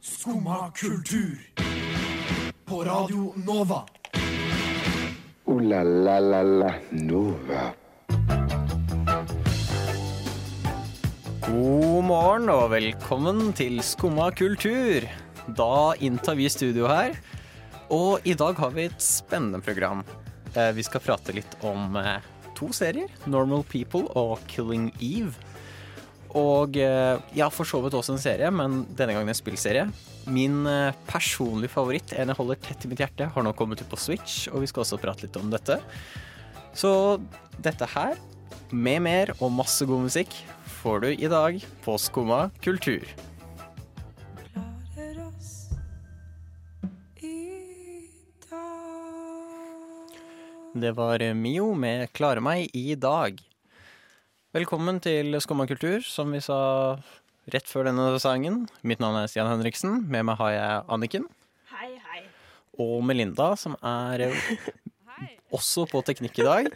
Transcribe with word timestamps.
Skumma 0.00 0.70
kultur. 0.76 1.38
På 2.64 2.84
Radio 2.84 3.32
Nova. 3.46 3.82
O-la-la-la-la 5.44 6.72
Nova. 6.90 7.62
God 11.48 12.04
morgen 12.04 12.50
og 12.52 12.70
velkommen 12.74 13.52
til 13.56 13.80
Skumma 13.82 14.28
kultur. 14.36 15.06
Da 15.56 15.94
inntar 16.04 16.36
vi 16.36 16.48
studio 16.52 16.88
her, 16.90 17.14
og 17.88 18.26
i 18.28 18.34
dag 18.36 18.58
har 18.60 18.74
vi 18.76 18.84
et 18.90 19.00
spennende 19.00 19.62
program. 19.64 20.04
Eh, 20.54 20.72
Vi 20.76 20.82
skal 20.84 21.00
prate 21.00 21.32
litt 21.32 21.56
om 21.64 21.96
eh, 21.96 22.18
to 22.54 22.68
serier, 22.76 23.08
Normal 23.26 23.64
People 23.64 24.04
og 24.14 24.38
Killing 24.48 24.90
Eve. 25.00 25.32
Og 26.36 26.76
eh, 26.76 27.16
ja, 27.38 27.48
for 27.52 27.68
så 27.68 27.80
vidt 27.80 27.96
også 27.96 28.14
en 28.16 28.22
serie, 28.22 28.50
men 28.52 28.82
denne 28.98 29.14
gangen 29.16 29.32
en 29.32 29.38
spillserie. 29.38 29.86
Min 30.28 30.60
eh, 30.68 30.96
personlige 31.08 31.72
favoritt, 31.72 32.12
en 32.12 32.32
jeg 32.32 32.38
holder 32.40 32.60
tett 32.64 32.84
i 32.84 32.90
mitt 32.90 33.00
hjerte, 33.00 33.30
har 33.32 33.46
nå 33.46 33.54
kommet 33.56 33.80
ut 33.80 33.88
på 33.88 34.00
Switch, 34.00 34.44
og 34.52 34.64
vi 34.64 34.68
skal 34.70 34.84
også 34.84 35.00
prate 35.00 35.24
litt 35.24 35.38
om 35.40 35.48
dette. 35.52 35.80
Så 36.76 36.90
dette 37.64 37.88
her, 37.94 38.18
med 38.68 39.00
mer 39.06 39.32
og 39.38 39.54
masse 39.56 39.86
god 39.88 40.04
musikk, 40.10 40.36
får 40.82 41.00
du 41.06 41.08
i 41.14 41.32
dag 41.32 41.56
på 41.86 41.96
Skumma 42.00 42.48
kultur. 42.60 43.08
Det 50.78 50.92
var 50.94 51.18
Mio 51.34 51.72
med 51.74 52.12
'Klare 52.12 52.40
meg 52.44 52.70
i 52.76 52.94
dag'. 52.94 53.47
Velkommen 54.56 54.96
til 55.04 55.34
Skumma 55.44 55.66
kultur, 55.68 56.00
som 56.04 56.30
vi 56.32 56.40
sa 56.40 56.56
rett 57.52 57.68
før 57.68 57.88
denne 57.90 58.06
sangen. 58.22 58.62
Mitt 58.86 59.00
navn 59.02 59.18
er 59.20 59.28
Stian 59.28 59.48
Henriksen. 59.50 60.06
Med 60.08 60.24
meg 60.28 60.38
har 60.40 60.52
jeg 60.54 60.84
Anniken 60.94 61.26
Hei, 61.72 61.90
hei. 62.08 62.22
og 62.80 63.02
Melinda, 63.06 63.50
som 63.60 63.76
er 63.84 64.24
eh, 64.30 64.48
også 65.54 65.84
på 65.90 66.00
teknikk 66.06 66.40
i 66.40 66.46
dag. 66.48 66.70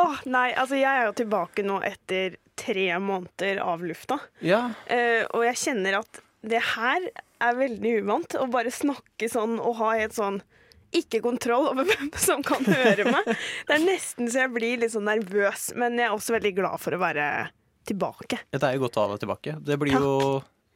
Åh, 0.00 0.20
nei, 0.30 0.48
altså 0.54 0.78
jeg 0.78 0.88
er 0.88 1.08
jo 1.08 1.14
tilbake 1.18 1.64
nå 1.66 1.80
etter 1.84 2.38
tre 2.60 2.86
måneder 3.02 3.60
av 3.64 3.82
lufta. 3.84 4.20
Ja, 4.44 4.70
Eh, 4.88 5.26
og 5.34 5.44
jeg 5.44 5.58
kjenner 5.60 6.00
at 6.00 6.22
det 6.40 6.62
her 6.74 7.04
er 7.40 7.58
veldig 7.58 7.98
uvant. 8.00 8.36
Å 8.40 8.46
bare 8.52 8.72
snakke 8.72 9.28
sånn 9.28 9.58
og 9.60 9.76
ha 9.82 9.92
helt 9.98 10.16
sånn 10.16 10.40
ikke 10.92 11.20
kontroll 11.22 11.68
over 11.70 11.86
hvem 11.86 12.10
som 12.26 12.42
kan 12.46 12.64
høre 12.66 13.04
meg. 13.06 13.30
Det 13.68 13.76
er 13.76 13.84
nesten 13.86 14.30
så 14.30 14.44
jeg 14.44 14.52
blir 14.56 14.80
litt 14.82 14.94
sånn 14.94 15.06
nervøs, 15.08 15.70
men 15.78 15.98
jeg 16.00 16.08
er 16.08 16.14
også 16.16 16.34
veldig 16.36 16.54
glad 16.56 16.80
for 16.82 16.96
å 16.96 17.02
være 17.02 17.26
tilbake. 17.88 18.38
det 18.52 18.62
er 18.62 18.74
jo 18.76 18.82
godt 18.86 18.98
å 19.00 19.04
ha 19.06 19.12
deg 19.14 19.22
tilbake. 19.24 19.56
Det 19.66 19.78
blir 19.80 19.94
jo 19.96 20.14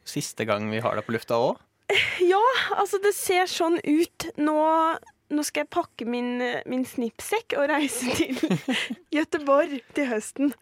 siste 0.08 0.46
gang 0.48 0.66
vi 0.72 0.80
har 0.84 0.96
deg 0.98 1.06
på 1.06 1.14
lufta 1.16 1.38
òg. 1.40 1.58
Ja, 2.24 2.40
altså 2.80 2.96
det 3.04 3.10
ser 3.12 3.44
sånn 3.50 3.76
ut. 3.84 4.24
Nå, 4.40 4.54
nå 5.36 5.42
skal 5.44 5.64
jeg 5.66 5.70
pakke 5.74 6.06
min, 6.08 6.38
min 6.70 6.82
snippsekk 6.88 7.54
og 7.60 7.66
reise 7.70 8.08
til 8.16 8.38
Gøteborg 9.12 9.76
til 9.94 10.08
høsten. 10.08 10.54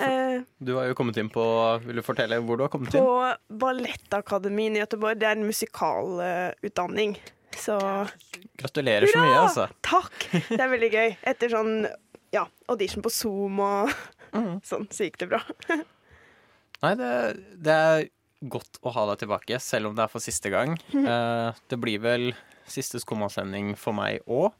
Eh, 0.00 0.40
Du 0.58 0.72
har 0.78 0.88
jo 0.88 0.96
kommet 0.98 1.18
inn 1.20 1.28
på 1.30 1.44
Vil 1.84 2.00
du 2.00 2.02
fortelle 2.06 2.40
hvor 2.46 2.56
du 2.58 2.64
har 2.64 2.72
kommet 2.72 2.96
inn? 2.96 3.04
på 3.04 3.60
Ballettakademien 3.60 4.78
i 4.78 4.82
Gøteborg. 4.82 5.20
Det 5.20 5.28
er 5.28 5.36
en 5.38 5.46
musikalutdanning. 5.50 7.18
Så 7.58 7.76
Gratulerer 8.60 9.08
så 9.10 9.18
mye, 9.22 9.38
altså. 9.40 9.66
takk! 9.86 10.28
Det 10.50 10.60
er 10.60 10.70
veldig 10.70 10.90
gøy. 10.94 11.10
Etter 11.32 11.52
sånn 11.52 11.74
ja, 12.34 12.44
audition 12.70 13.02
på 13.02 13.10
Zoom 13.12 13.58
og 13.64 13.90
sånn, 14.70 14.86
så 14.92 15.06
gikk 15.08 15.18
det 15.22 15.30
bra. 15.32 15.40
Nei, 16.84 16.92
det, 16.96 17.10
det 17.60 17.74
er 17.76 18.04
godt 18.50 18.78
å 18.86 18.92
ha 18.94 19.08
deg 19.10 19.24
tilbake, 19.24 19.58
selv 19.60 19.90
om 19.90 19.96
det 19.98 20.06
er 20.06 20.12
for 20.12 20.24
siste 20.24 20.52
gang. 20.52 20.78
Eh, 20.96 21.58
det 21.68 21.78
blir 21.82 22.00
vel 22.00 22.30
siste 22.70 23.00
skummasending 23.02 23.74
for 23.76 23.92
meg 23.98 24.22
òg. 24.30 24.54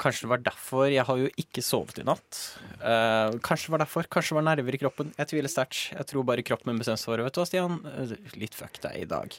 kanskje 0.00 0.22
det 0.24 0.30
var 0.30 0.42
derfor 0.46 0.86
Jeg 0.88 1.04
har 1.04 1.18
jo 1.18 1.28
ikke 1.36 1.60
sovet 1.66 1.98
i 1.98 2.04
natt. 2.06 2.38
Uh, 2.78 3.34
kanskje 3.42 3.66
det 3.66 3.74
var 3.74 3.82
derfor. 3.82 4.06
Kanskje 4.08 4.32
det 4.32 4.38
var 4.38 4.46
nerver 4.46 4.76
i 4.78 4.80
kroppen. 4.80 5.10
Jeg 5.18 5.28
tviler 5.32 5.50
sterkt. 5.52 5.90
Jeg 5.92 6.06
tror 6.06 6.24
bare 6.24 6.44
kroppen 6.46 6.70
min 6.70 6.78
bestemte 6.80 7.02
seg 7.02 7.10
for 7.10 7.24
Vet 7.26 7.34
du 7.34 7.40
hva, 7.42 7.48
Stian? 7.50 7.76
Eh, 7.90 8.14
Litt 8.38 8.54
fuck 8.56 8.78
deg 8.86 9.02
i 9.02 9.08
dag. 9.10 9.34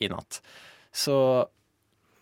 I 0.00 0.08
natt. 0.10 0.40
Så 0.90 1.16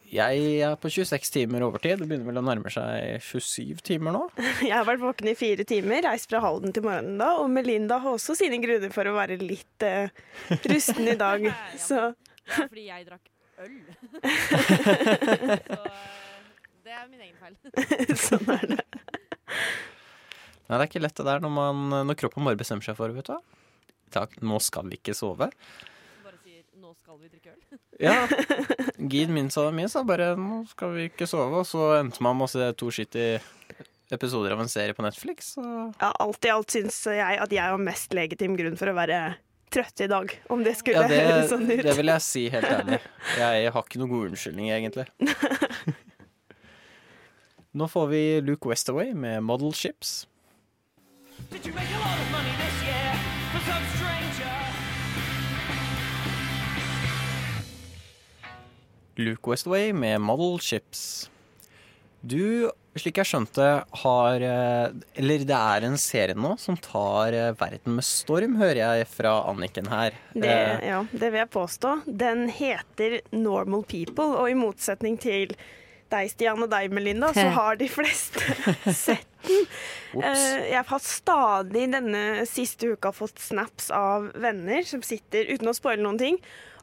jeg 0.09 0.61
er 0.65 0.77
på 0.81 0.89
26 0.89 1.33
timer 1.34 1.65
overtid. 1.67 1.99
Det 2.01 2.06
begynner 2.09 2.31
vel 2.31 2.41
å 2.41 2.45
nærme 2.45 2.71
seg 2.73 3.21
27 3.25 3.83
timer 3.84 4.15
nå. 4.17 4.23
Jeg 4.65 4.73
har 4.73 4.87
vært 4.89 5.03
våken 5.03 5.29
i 5.29 5.37
fire 5.37 5.67
timer, 5.69 6.01
reist 6.06 6.31
fra 6.31 6.41
Halden 6.45 6.73
til 6.73 6.87
morgenen 6.87 7.21
da, 7.21 7.34
og 7.43 7.51
Melinda 7.53 7.99
har 8.01 8.17
også 8.17 8.37
sine 8.39 8.61
grunner 8.62 8.93
for 8.95 9.09
å 9.09 9.17
være 9.19 9.37
litt 9.43 9.84
eh, 9.84 10.09
rusten 10.71 11.12
i 11.12 11.17
dag. 11.21 11.45
Så 11.89 12.01
er 12.09 12.71
fordi 12.71 12.87
jeg 12.89 13.05
drakk 13.09 13.29
øl. 13.61 13.77
Så 15.69 15.83
det 16.89 16.97
er 16.97 17.05
min 17.11 17.21
egen 17.21 17.37
feil. 17.37 18.17
sånn 18.17 18.49
er 18.55 18.65
det. 18.73 18.81
Nei, 20.69 20.77
det 20.77 20.81
er 20.81 20.89
ikke 20.89 21.05
lett 21.05 21.21
det 21.21 21.29
der 21.29 21.45
når, 21.45 21.53
man, 21.53 21.77
når 22.09 22.17
kroppen 22.21 22.49
bare 22.49 22.61
bestemmer 22.61 22.85
seg 22.85 22.97
for 22.97 23.12
vet 23.12 23.29
du? 23.29 23.37
Takk, 24.12 24.41
nå 24.41 24.56
skal 24.65 24.89
vi 24.89 24.97
ikke 24.97 25.12
sove. 25.17 25.50
'Nå 26.88 26.94
skal 26.97 27.19
vi 27.21 27.28
drikke 27.28 27.53
øl'. 27.53 27.78
Ja, 28.00 28.25
Gid 28.97 29.28
min 29.28 29.50
sa 29.50 29.66
det 29.66 29.75
min 29.76 29.88
sa 29.93 30.00
bare 30.09 30.32
'nå 30.37 30.62
skal 30.71 30.94
vi 30.94 31.09
ikke 31.10 31.26
sove', 31.28 31.60
og 31.60 31.66
så 31.69 32.00
endte 32.00 32.22
man 32.25 32.37
med 32.38 32.49
å 32.49 32.53
se 32.53 32.72
to 32.72 32.88
skittige 32.88 33.43
episoder 34.10 34.54
av 34.54 34.60
en 34.62 34.69
serie 34.72 34.94
på 34.97 35.04
Netflix. 35.04 35.53
Så. 35.59 35.62
Ja, 36.00 36.15
alt 36.16 36.44
i 36.49 36.49
alt 36.49 36.72
syns 36.72 36.97
jeg 37.04 37.37
at 37.44 37.53
jeg 37.53 37.60
har 37.60 37.76
mest 37.76 38.15
legitim 38.16 38.56
grunn 38.56 38.78
for 38.81 38.88
å 38.88 38.97
være 38.97 39.37
trøtt 39.69 40.00
i 40.00 40.09
dag, 40.09 40.32
om 40.49 40.65
det 40.65 40.78
skulle 40.81 41.03
ja, 41.03 41.09
det, 41.12 41.19
høres 41.28 41.50
sånn 41.53 41.69
ut. 41.69 41.82
det 41.84 41.93
vil 41.99 42.09
jeg 42.15 42.22
si 42.25 42.47
helt 42.49 42.71
ærlig. 42.72 43.03
Jeg 43.37 43.72
har 43.75 43.84
ikke 43.84 44.00
noen 44.00 44.15
god 44.15 44.31
unnskyldning, 44.31 44.70
egentlig. 44.72 45.05
Nå 47.78 47.84
får 47.93 48.06
vi 48.15 48.22
Luke 48.49 48.65
Westaway 48.72 49.12
med 49.12 49.44
'Model 49.44 49.76
Ships'. 49.76 50.25
Did 51.53 51.66
you 51.66 51.75
make 51.76 51.93
a 51.93 51.99
lot 52.00 52.19
of 52.19 52.32
money 52.32 52.68
Luke 59.19 59.51
Westway 59.51 59.93
med 59.93 60.21
Model 60.23 60.59
Chips. 60.62 61.31
Du, 62.21 62.69
slik 62.99 63.19
jeg 63.21 63.29
skjønte, 63.31 63.67
har 64.03 64.43
eh, 64.43 64.89
Eller 65.21 65.45
det 65.47 65.55
er 65.55 65.84
en 65.87 65.95
serie 66.03 66.34
nå 66.34 66.56
som 66.59 66.75
tar 66.83 67.34
eh, 67.37 67.53
verden 67.61 67.95
med 67.99 68.06
storm, 68.06 68.56
hører 68.59 68.81
jeg 68.83 69.09
fra 69.12 69.37
Anniken 69.51 69.91
her. 69.93 70.17
Det, 70.34 70.49
Eh, 70.51 70.87
ja, 70.91 71.01
det 71.12 71.31
vil 71.31 71.39
jeg 71.45 71.51
påstå. 71.55 71.93
Den 72.06 72.47
heter 72.51 73.21
Normal 73.34 73.84
People, 73.91 74.33
og 74.43 74.51
i 74.51 74.56
motsetning 74.59 75.19
til 75.23 75.55
deg, 76.11 76.31
Stian, 76.33 76.62
og 76.65 76.71
deg, 76.73 76.91
Melinda, 76.95 77.31
så 77.37 77.47
har 77.59 77.79
de 77.79 77.87
fleste 77.93 78.43
sett 78.97 79.27
den. 79.47 79.67
Eh, 80.19 80.73
Jeg 80.73 80.83
har 80.91 81.03
stadig 81.05 81.87
denne 81.95 82.25
siste 82.50 82.95
uka 82.97 83.12
fått 83.15 83.39
snaps 83.45 83.91
av 83.95 84.31
venner 84.43 84.83
som 84.89 85.03
sitter, 85.06 85.47
uten 85.55 85.71
å 85.71 85.77
spoile 85.77 86.03
noen 86.03 86.19
ting, 86.19 86.39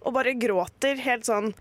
og 0.05 0.15
bare 0.15 0.35
gråter 0.39 0.99
helt 1.03 1.25
sånn 1.27 1.51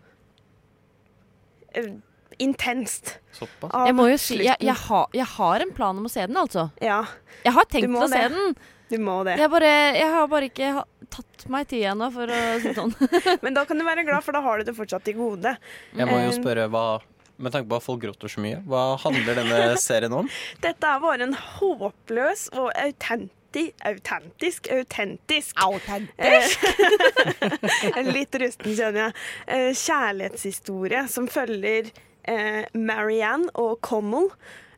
intenst. 2.42 3.16
Såpass. 3.36 3.70
Jeg 3.86 3.94
må 3.94 4.08
jo 4.10 4.16
si, 4.18 4.38
jeg, 4.42 4.56
jeg, 4.64 4.74
har, 4.88 5.04
jeg 5.14 5.26
har 5.36 5.64
en 5.64 5.72
plan 5.76 5.98
om 6.00 6.08
å 6.08 6.10
se 6.10 6.24
den, 6.26 6.36
altså. 6.40 6.68
Ja, 6.82 7.02
Jeg 7.44 7.54
har 7.54 7.68
tenkt 7.70 7.94
å 7.94 8.02
å 8.06 8.10
se 8.10 8.22
den. 8.32 8.54
du 8.90 8.96
må 9.02 9.20
det. 9.26 9.36
Jeg, 9.38 9.50
bare, 9.52 9.70
jeg 9.98 10.10
har 10.16 10.28
bare 10.32 10.48
ikke 10.50 10.72
ha- 10.80 10.86
tatt 11.14 11.46
meg 11.52 11.68
tid 11.70 11.84
ennå, 11.92 12.08
for 12.14 12.26
å 12.30 12.40
si 12.58 12.68
det 12.72 12.76
sånn. 12.78 12.94
Men 13.44 13.54
da 13.54 13.64
kan 13.68 13.78
du 13.78 13.86
være 13.86 14.02
glad, 14.06 14.24
for 14.26 14.34
da 14.34 14.42
har 14.44 14.58
du 14.62 14.66
det 14.70 14.74
fortsatt 14.76 15.10
i 15.12 15.16
gode. 15.18 15.54
Jeg 15.94 16.10
må 16.10 16.18
jo 16.24 16.30
eh, 16.32 16.38
spørre 16.40 16.66
hva 16.72 16.84
Med 17.38 17.50
tanke 17.54 17.66
på 17.70 17.78
at 17.80 17.82
folk 17.82 17.98
gråter 18.02 18.30
så 18.30 18.42
mye, 18.42 18.60
hva 18.70 18.82
handler 19.02 19.34
denne 19.40 19.62
serien 19.82 20.12
om? 20.14 20.28
Dette 20.64 20.86
er 20.90 21.00
bare 21.02 21.26
en 21.26 21.34
håpløs 21.34 22.48
og 22.54 22.68
autenti 23.54 23.72
autentisk 23.84 24.68
autentisk 24.72 25.60
Eh, 26.16 28.02
Litt 28.14 28.34
rusten, 28.40 28.74
kjenner 28.74 29.00
jeg. 29.06 29.14
Eh, 29.46 29.70
kjærlighetshistorie 29.78 31.04
som 31.10 31.28
følger 31.30 31.90
eh, 32.22 32.64
Marianne 32.74 33.50
og 33.54 33.78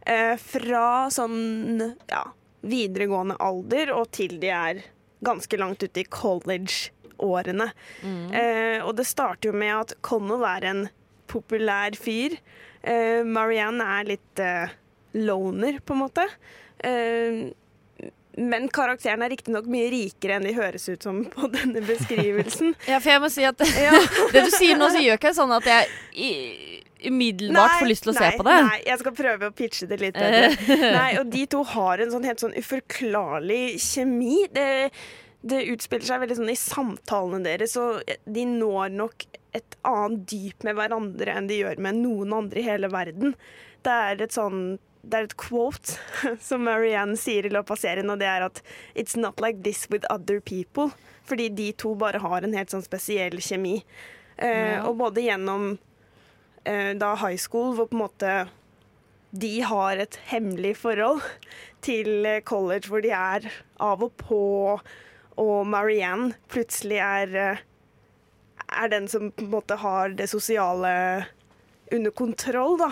eh, 0.05 0.37
fra 0.41 1.09
sånn 1.13 1.81
ja, 2.11 2.25
videregående 2.67 3.39
alder 3.41 3.95
og 3.97 4.11
til 4.17 4.39
de 4.43 4.53
er 4.53 4.85
ganske 5.25 5.57
langt 5.59 5.83
ute 5.83 6.03
i 6.03 6.09
college-årene. 6.13 7.71
Eh, 8.05 8.79
og 8.85 8.97
det 8.99 9.09
starter 9.09 9.51
jo 9.51 9.57
med 9.57 9.75
at 9.75 9.97
Connell 10.05 10.45
er 10.45 10.69
en 10.69 10.89
populær 11.31 11.97
fyr. 11.99 12.37
Eh, 12.83 13.23
Marianne 13.25 13.87
er 13.99 14.11
litt 14.13 14.43
eh, 14.43 14.75
loner, 15.17 15.81
på 15.81 15.97
en 15.97 16.05
måte. 16.05 16.27
Men 18.37 18.69
karakteren 18.69 19.23
er 19.25 19.33
riktignok 19.33 19.69
mye 19.73 19.89
rikere 19.93 20.37
enn 20.37 20.45
de 20.45 20.53
høres 20.57 20.85
ut 20.93 21.03
som 21.07 21.23
på 21.33 21.49
denne 21.53 21.81
beskrivelsen. 21.85 22.75
Ja, 22.91 22.99
for 23.01 23.15
jeg 23.15 23.23
må 23.25 23.31
si 23.33 23.47
at 23.49 23.63
Ja. 23.81 23.95
det 24.35 24.43
du 24.45 24.53
sier 24.53 24.77
nå, 24.77 24.91
så 24.93 25.01
gjør 25.01 25.21
ikke 25.21 25.33
sånn 25.37 25.55
at 25.57 25.69
jeg 25.71 26.83
umiddelbart 27.07 27.79
får 27.81 27.89
lyst 27.91 28.07
til 28.07 28.13
å 28.13 28.17
se 28.17 28.31
på 28.37 28.47
det. 28.47 28.57
Nei, 28.67 28.81
jeg 28.87 29.01
skal 29.03 29.15
prøve 29.17 29.49
å 29.51 29.55
pitche 29.57 29.89
det 29.89 29.99
litt 30.01 30.19
nei, 30.99 31.11
og 31.21 31.31
de 31.33 31.45
to 31.53 31.63
har 31.75 32.03
en 32.03 32.13
sånn 32.13 32.27
helt 32.29 32.43
sånn 32.43 32.57
uforklarlig 32.57 33.77
kjemi. 33.83 34.47
Det, 34.53 34.69
det 35.47 35.63
utspiller 35.73 36.09
seg 36.09 36.25
veldig 36.25 36.39
sånn 36.41 36.53
i 36.53 36.59
samtalene 36.61 37.45
deres, 37.45 37.77
og 37.81 38.01
de 38.25 38.47
når 38.49 38.97
nok 38.97 39.27
et 39.57 39.79
annet 39.89 40.27
dyp 40.29 40.67
med 40.67 40.77
hverandre 40.77 41.37
enn 41.39 41.49
de 41.49 41.63
gjør 41.63 41.81
med 41.85 42.03
noen 42.03 42.35
andre 42.37 42.61
i 42.61 42.67
hele 42.67 42.91
verden. 42.93 43.37
Det 43.87 43.97
er 44.11 44.27
et 44.27 44.35
sånn 44.37 44.77
det 45.07 45.19
er 45.19 45.29
et 45.29 45.37
quote 45.39 45.97
som 46.49 46.65
Marianne 46.67 47.17
sier 47.21 47.47
i 47.47 47.53
løpet 47.53 47.77
av 47.77 47.81
serien, 47.83 48.11
og 48.11 48.19
det 48.23 48.29
er 48.31 48.47
at 48.49 48.63
It's 48.95 49.17
not 49.19 49.41
like 49.41 49.63
this 49.63 49.87
with 49.93 50.07
other 50.11 50.41
people. 50.41 50.91
Fordi 51.27 51.49
de 51.55 51.73
to 51.73 51.95
bare 51.99 52.21
har 52.23 52.45
en 52.47 52.55
helt 52.55 52.71
sånn 52.71 52.85
spesiell 52.87 53.41
kjemi. 53.43 53.81
Eh, 54.37 54.77
Ja. 54.77 54.83
Og 54.87 54.99
både 55.01 55.25
gjennom 55.25 55.79
eh, 56.65 56.93
da 56.99 57.15
high 57.19 57.39
school, 57.39 57.75
hvor 57.75 57.89
på 57.91 57.97
en 57.99 58.05
måte 58.05 58.35
de 59.37 59.61
har 59.67 59.99
et 60.01 60.19
hemmelig 60.31 60.77
forhold, 60.85 61.23
til 61.83 62.27
eh, 62.27 62.41
college, 62.47 62.89
hvor 62.91 63.03
de 63.03 63.11
er 63.15 63.49
av 63.83 64.03
og 64.07 64.15
på, 64.23 64.43
og 65.37 65.57
Marianne 65.69 66.35
plutselig 66.49 66.99
er 67.03 67.35
eh, 67.43 67.65
er 68.67 68.89
den 68.91 69.07
som 69.09 69.31
på 69.31 69.45
en 69.45 69.53
måte 69.53 69.77
har 69.79 70.15
det 70.19 70.27
sosiale 70.31 70.91
under 71.93 72.11
kontroll, 72.11 72.79
da. 72.81 72.89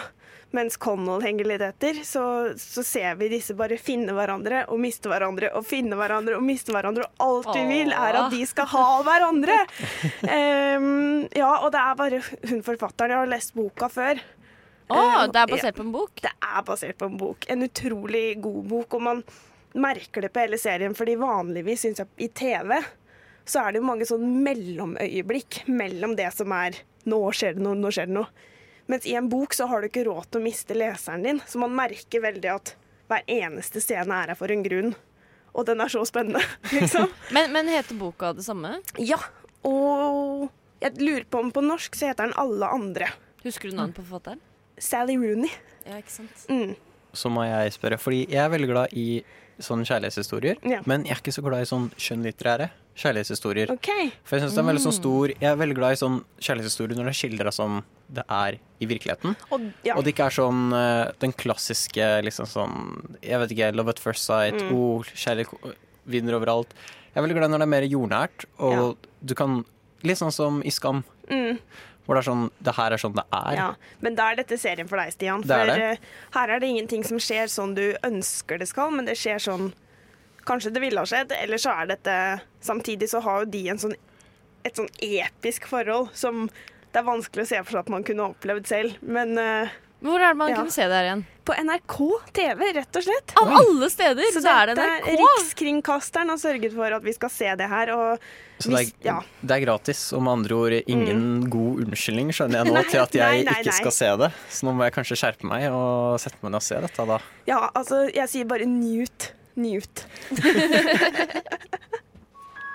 Mens 0.55 0.77
Connell 0.79 1.23
henger 1.25 1.49
litt 1.51 1.63
etter, 1.67 1.99
så, 2.07 2.25
så 2.61 2.85
ser 2.87 3.17
vi 3.19 3.31
disse 3.33 3.57
bare 3.59 3.79
finne 3.81 4.15
hverandre 4.15 4.65
og 4.71 4.79
miste 4.83 5.11
hverandre 5.11 5.51
og 5.59 5.67
finne 5.67 5.99
hverandre 5.99 6.37
og 6.39 6.45
miste 6.47 6.75
hverandre. 6.75 7.09
Og 7.19 7.25
alt 7.27 7.59
vi 7.59 7.65
vil, 7.73 7.91
er 7.91 8.21
at 8.21 8.31
de 8.31 8.45
skal 8.47 8.69
ha 8.71 8.87
hverandre. 9.07 9.59
Um, 10.23 11.27
ja, 11.35 11.51
og 11.59 11.73
det 11.75 11.83
er 11.83 11.99
bare 11.99 12.23
hun 12.23 12.63
forfatteren. 12.67 13.17
Jeg 13.17 13.23
har 13.25 13.33
lest 13.35 13.55
boka 13.59 13.91
før. 13.91 14.23
Å, 14.85 15.01
oh, 15.01 15.21
det 15.33 15.41
er 15.41 15.51
basert 15.51 15.79
på 15.79 15.87
en 15.87 15.95
bok? 15.95 16.23
Det 16.23 16.31
er 16.31 16.65
basert 16.69 16.99
på 17.01 17.09
en 17.11 17.19
bok. 17.19 17.49
En 17.51 17.67
utrolig 17.67 18.27
god 18.45 18.63
bok. 18.71 18.99
Og 18.99 19.07
man 19.11 19.25
merker 19.75 20.23
det 20.23 20.31
på 20.31 20.45
hele 20.45 20.61
serien, 20.61 20.95
fordi 20.95 21.17
vanligvis 21.19 21.83
syns 21.83 22.05
jeg 22.05 22.29
i 22.29 22.31
TV 22.31 22.77
så 23.45 23.61
er 23.61 23.75
det 23.75 23.83
jo 23.83 23.87
mange 23.91 24.07
sånn 24.09 24.25
mellomøyeblikk 24.45 25.65
mellom 25.69 26.15
det 26.17 26.31
som 26.33 26.53
er 26.57 26.79
Nå 27.05 27.19
skjer 27.37 27.59
det 27.59 27.61
noe, 27.61 27.77
nå 27.77 27.91
skjer 27.93 28.07
det 28.09 28.15
noe. 28.17 28.31
Mens 28.87 29.07
i 29.09 29.15
en 29.17 29.29
bok 29.33 29.55
så 29.57 29.67
har 29.71 29.81
du 29.81 29.89
ikke 29.89 30.05
råd 30.09 30.27
til 30.31 30.41
å 30.43 30.45
miste 30.45 30.77
leseren 30.77 31.23
din. 31.25 31.41
Så 31.49 31.59
man 31.63 31.73
merker 31.77 32.21
veldig 32.25 32.51
at 32.53 32.75
hver 33.09 33.23
eneste 33.31 33.81
scene 33.85 34.13
er 34.23 34.33
her 34.33 34.39
for 34.39 34.53
en 34.53 34.65
grunn. 34.65 34.95
Og 35.55 35.67
den 35.69 35.81
er 35.81 35.89
så 35.93 36.03
spennende, 36.09 36.43
liksom. 36.75 37.09
Men, 37.33 37.53
men 37.55 37.69
heter 37.71 37.97
boka 38.01 38.33
det 38.37 38.45
samme? 38.47 38.75
Ja. 38.99 39.21
Og 39.65 40.49
jeg 40.83 40.99
lurer 41.01 41.25
på 41.31 41.41
om 41.41 41.53
på 41.55 41.63
norsk 41.65 41.95
så 41.97 42.11
heter 42.11 42.27
den 42.29 42.37
Alle 42.41 42.69
andre. 42.75 43.09
Husker 43.45 43.71
du 43.71 43.77
navnet 43.79 43.97
på 43.97 44.05
forfatteren? 44.05 44.43
Sally 44.81 45.15
Rooney. 45.21 45.53
Ja, 45.87 46.01
ikke 46.01 46.13
sant? 46.13 46.45
Mm. 46.51 46.75
Så 47.15 47.31
må 47.31 47.45
jeg 47.47 47.73
spørre, 47.77 47.99
fordi 48.03 48.25
jeg 48.27 48.41
er 48.43 48.51
veldig 48.53 48.69
glad 48.73 48.95
i 48.99 49.23
sånne 49.63 49.87
kjærlighetshistorier, 49.87 50.57
Ja. 50.67 50.81
men 50.91 51.05
jeg 51.07 51.15
er 51.15 51.21
ikke 51.23 51.33
så 51.37 51.45
glad 51.47 51.63
i 51.63 51.69
sånn 51.71 51.85
skjønnlitterære 51.95 52.67
kjærlighetshistorier. 52.97 53.71
Okay. 53.75 54.11
For 54.25 54.37
jeg 54.37 54.45
synes 54.45 54.55
det 54.55 54.63
er 54.63 54.69
veldig 54.71 54.83
sånn 54.85 54.95
stor 54.97 55.29
Jeg 55.35 55.49
er 55.51 55.57
veldig 55.59 55.77
glad 55.79 55.93
i 55.97 56.01
sånn 56.01 56.19
kjærlighetshistorier 56.41 56.97
når 56.99 57.09
det 57.11 57.13
er 57.15 57.19
skildra 57.21 57.53
som 57.53 57.81
det 58.15 58.25
er 58.31 58.59
i 58.81 58.87
virkeligheten. 58.87 59.35
Og, 59.51 59.65
ja. 59.87 59.97
Og 59.97 60.05
det 60.05 60.13
ikke 60.15 60.27
er 60.29 60.37
sånn 60.37 60.61
eh, 60.79 61.13
den 61.25 61.33
klassiske 61.33 62.09
liksom 62.27 62.47
sånn 62.47 63.17
Jeg 63.23 63.41
vet 63.43 63.51
ikke, 63.57 63.73
love 63.75 63.91
at 63.95 63.99
first 64.03 64.25
sight, 64.29 64.55
Mm. 64.63 64.73
oh, 64.77 65.03
kjærlighet 65.03 65.75
vinner 66.07 66.37
overalt. 66.39 66.71
Jeg 67.15 67.17
er 67.19 67.27
veldig 67.27 67.37
glad 67.39 67.51
når 67.51 67.59
det 67.59 67.67
er 67.67 67.73
mer 67.75 67.89
jordnært, 67.89 68.45
og 68.59 68.97
du 69.25 69.35
kan 69.35 69.65
Litt 70.05 70.19
sånn 70.21 70.33
som 70.33 70.63
i 70.63 70.69
Skam, 70.71 71.03
Mm. 71.31 71.59
hvor 72.05 72.15
det 72.19 72.27
er 72.27 72.31
sånn 72.31 72.51
Det 72.63 72.75
her 72.77 72.93
er 72.93 72.99
sånn 73.01 73.15
det 73.17 73.25
er. 73.33 73.55
Ja, 73.57 73.75
men 74.03 74.15
da 74.15 74.31
er 74.31 74.37
dette 74.37 74.59
serien 74.61 74.87
for 74.87 74.97
deg, 75.01 75.11
Stian. 75.15 75.41
Det 75.41 75.51
er 75.51 75.67
det. 75.67 75.79
eh, 75.81 75.97
her 76.35 76.51
er 76.51 76.61
det 76.61 76.69
ingenting 76.69 77.03
som 77.05 77.17
skjer 77.19 77.49
sånn 77.49 77.75
du 77.75 77.97
ønsker 78.05 78.59
det 78.59 78.69
skal, 78.69 78.91
men 78.91 79.07
det 79.07 79.17
skjer 79.17 79.41
sånn 79.41 79.73
Kanskje 80.49 80.73
det 80.75 80.83
ville 80.85 81.01
ha 81.01 81.09
skjedd, 81.09 81.33
eller 81.41 81.61
så 81.61 81.73
er 81.83 81.93
dette 81.95 82.17
Samtidig 82.65 83.09
så 83.13 83.21
har 83.25 83.45
jo 83.45 83.51
de 83.55 83.63
en 83.73 83.81
sånn, 83.81 83.95
et 84.65 84.77
sånn 84.77 84.89
episk 85.05 85.67
forhold 85.69 86.11
som 86.17 86.47
det 86.95 87.01
er 87.03 87.07
vanskelig 87.09 87.43
å 87.43 87.49
se 87.51 87.59
for 87.65 87.75
seg 87.75 87.81
at 87.83 87.89
man 87.91 88.05
kunne 88.07 88.29
opplevd 88.31 88.69
selv. 88.71 88.99
Men 89.03 89.35
uh, 89.37 89.73
Hvor 90.05 90.21
er 90.23 90.31
det 90.31 90.39
man 90.39 90.53
Ja. 90.53 90.61
kunne 90.63 90.71
se 90.75 90.87
det 90.87 90.95
her 91.01 91.09
igjen? 91.11 91.25
på 91.45 91.53
NRK 91.61 91.97
TV, 92.33 92.61
rett 92.73 92.97
og 92.97 93.05
slett. 93.05 93.35
Av 93.37 93.51
alle 93.53 93.89
steder 93.93 94.31
så, 94.33 94.41
er 94.49 94.71
det 94.73 94.77
NRK! 94.81 95.11
Rikskringkasteren 95.21 96.33
har 96.33 96.41
sørget 96.41 96.73
for 96.73 96.97
at 96.97 97.05
vi 97.05 97.13
skal 97.13 97.33
se 97.35 97.51
det 97.61 97.67
her. 97.69 97.93
Og 97.93 98.25
Så 98.57 98.71
det 98.73 98.79
hvis, 98.79 98.95
er, 98.95 99.05
ja. 99.11 99.17
det 99.45 99.59
er 99.59 99.65
gratis, 99.67 100.01
og 100.17 100.25
med 100.25 100.39
andre 100.39 100.57
ord 100.57 100.77
ingen 100.81 101.45
god 101.53 101.85
unnskyldning, 101.85 102.33
skjønner 102.33 102.63
jeg 102.63 102.71
nå, 102.71 102.77
Nei, 102.79 102.85
til 102.89 103.03
at 103.03 103.19
jeg 103.21 103.43
nei, 103.43 103.45
nei, 103.51 103.59
ikke 103.61 103.75
nei. 103.75 103.79
skal 103.83 103.97
se 103.99 104.11
det. 104.25 104.31
Så 104.57 104.69
nå 104.69 104.73
må 104.79 104.89
jeg 104.89 104.97
kanskje 104.97 105.21
skjerpe 105.21 105.51
meg 105.53 105.69
og 105.69 106.17
sette 106.25 106.41
meg 106.41 106.55
ned 106.55 106.63
og 106.63 106.69
se 106.71 106.81
dette, 106.87 107.09
da. 107.13 107.21
ja, 107.51 107.61
altså, 107.75 108.05
jeg 108.09 108.33
sier 108.33 108.49
bare 108.49 108.69
Newt. 108.71 109.34
Newt. 109.57 110.07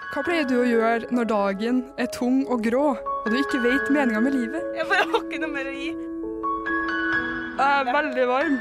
Hva 0.09 0.23
pleier 0.25 0.47
du 0.49 0.55
å 0.61 0.65
gjøre 0.65 1.11
når 1.13 1.27
dagen 1.29 1.83
er 2.01 2.07
tung 2.15 2.41
og 2.49 2.63
grå, 2.65 2.95
og 2.97 3.27
du 3.29 3.35
ikke 3.37 3.59
vet 3.61 3.91
meninga 3.93 4.21
med 4.25 4.33
livet? 4.33 4.63
Jeg 4.77 4.87
bare 4.89 5.05
har 5.11 5.21
ikke 5.21 5.41
noe 5.43 5.51
mer 5.53 5.69
å 5.69 5.75
gi. 5.75 5.91
Jeg 7.59 7.67
er 7.67 7.91
veldig 7.93 8.25
varm. 8.31 8.57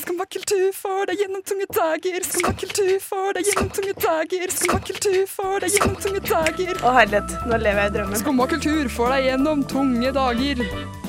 Skummakultur 0.00 0.66
for 0.76 1.06
deg 1.08 1.22
gjennom 1.22 1.44
tunge 1.46 1.68
dager. 1.72 2.26
Skummakultur 2.26 2.92
for 3.04 3.36
deg 3.36 3.48
gjennom 3.48 3.70
tunge 3.76 3.94
dager. 4.02 4.52
Skummakultur 4.58 5.22
for 5.30 5.64
deg 5.64 5.78
gjennom 5.78 5.96
tunge 6.02 6.24
dager. 6.26 6.74
Å 6.82 6.92
herlighet, 6.98 7.38
nå 7.48 7.62
lever 7.62 7.86
jeg 7.86 7.92
i 7.92 7.96
drømmen. 7.98 8.20
Skummakultur 8.24 8.92
for 8.92 9.14
deg 9.14 9.30
gjennom 9.30 9.64
tunge 9.70 10.12
dager. 10.16 11.03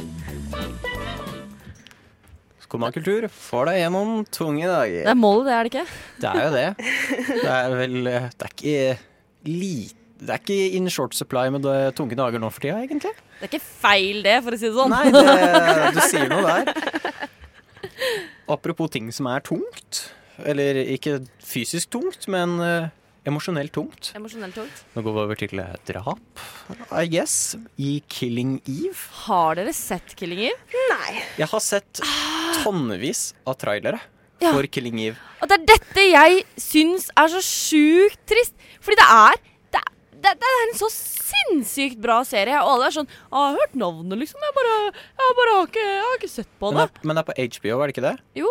Skumma 2.76 2.92
kultur 2.92 3.28
får 3.32 3.70
deg 3.70 3.78
gjennom 3.80 4.10
tunge 4.36 4.68
dager. 4.68 5.06
Det 5.06 5.12
er 5.14 5.16
målet, 5.16 5.46
det 5.48 5.54
er 5.56 5.68
det 5.68 5.70
ikke? 5.72 5.84
Det 6.20 6.32
er 6.32 6.42
jo 6.42 6.50
det. 6.52 6.66
Det 7.30 7.54
er 7.54 7.76
vel 7.80 7.96
Det 8.10 8.48
er 8.48 8.52
ikke 8.52 8.98
lite 9.48 10.02
det 10.16 10.32
er 10.32 10.40
ikke 10.40 10.76
in 10.78 10.88
short 10.90 11.14
supply 11.14 11.50
med 11.52 11.66
det 11.68 11.96
tunge 11.98 12.16
dager 12.16 12.40
nå 12.40 12.48
for 12.50 12.64
tida, 12.64 12.78
egentlig. 12.82 13.12
Det 13.36 13.44
er 13.44 13.50
ikke 13.50 13.66
feil 13.84 14.22
det, 14.24 14.36
for 14.46 14.56
å 14.56 14.60
si 14.60 14.70
det 14.70 14.78
sånn. 14.78 14.94
Nei, 14.94 15.12
det, 15.12 15.90
du 15.92 16.00
sier 16.08 16.32
noe 16.32 16.46
der. 16.48 17.28
Apropos 18.56 18.94
ting 18.96 19.12
som 19.14 19.28
er 19.30 19.44
tungt. 19.46 20.06
Eller 20.40 20.80
ikke 20.96 21.20
fysisk 21.44 21.92
tungt, 21.98 22.30
men 22.32 22.56
eh, 22.64 22.88
emosjonelt 23.26 23.72
tungt. 23.76 24.12
Emosjonelt 24.18 24.56
tungt. 24.56 24.84
Nå 24.96 25.04
går 25.06 25.16
vi 25.18 25.24
over 25.26 25.36
til 25.42 25.60
eh, 25.64 25.76
drap, 25.90 26.44
I 26.92 27.06
guess, 27.12 27.56
i 27.78 28.02
Killing 28.12 28.58
Eve. 28.70 28.98
Har 29.26 29.56
dere 29.60 29.74
sett 29.76 30.16
Killing 30.20 30.44
Eve? 30.50 30.82
Nei. 30.92 31.22
Jeg 31.42 31.48
har 31.52 31.64
sett 31.64 32.02
tonnevis 32.64 33.34
av 33.48 33.58
trailere 33.62 34.00
Ja. 34.42 34.52
for 34.52 34.68
Killing 34.68 35.00
Eve. 35.00 35.18
Og 35.42 35.48
det 35.50 35.60
er 35.62 35.66
dette 35.74 36.04
jeg 36.12 36.44
syns 36.60 37.10
er 37.16 37.28
så 37.32 37.42
sjukt 37.46 38.20
trist. 38.28 38.54
Fordi 38.82 38.98
det 39.02 39.10
er 39.10 39.36
Det, 39.72 39.80
er- 39.82 39.94
det, 40.22 40.32
det 40.40 40.48
er 40.50 40.62
en 40.70 40.78
så 40.80 40.88
sinnssykt 40.92 41.98
bra 42.02 42.22
serie. 42.24 42.56
Og 42.64 42.70
alle 42.76 42.88
er 42.88 42.92
sånn 42.96 43.08
«Å, 43.32 43.36
'Jeg 43.36 43.52
har 43.52 43.58
hørt 43.60 43.76
navnet, 43.76 44.18
liksom. 44.20 44.40
Jeg 44.42 44.54
bare, 44.56 44.92
jeg 44.94 45.36
bare 45.40 45.52
har, 45.56 45.68
ikke, 45.68 45.84
jeg 45.86 46.04
har 46.06 46.18
ikke 46.20 46.30
sett 46.30 46.48
på 46.60 46.72
Men 46.72 46.80
det'. 46.80 46.94
det, 46.94 47.02
er, 47.02 47.08
men 47.08 47.16
det 47.16 47.22
er 47.24 47.30
på 47.34 47.36
HBO, 47.60 47.82
er 47.82 47.88
det 47.88 47.96
ikke 47.96 48.08
det? 48.10 48.20
Jo. 48.36 48.48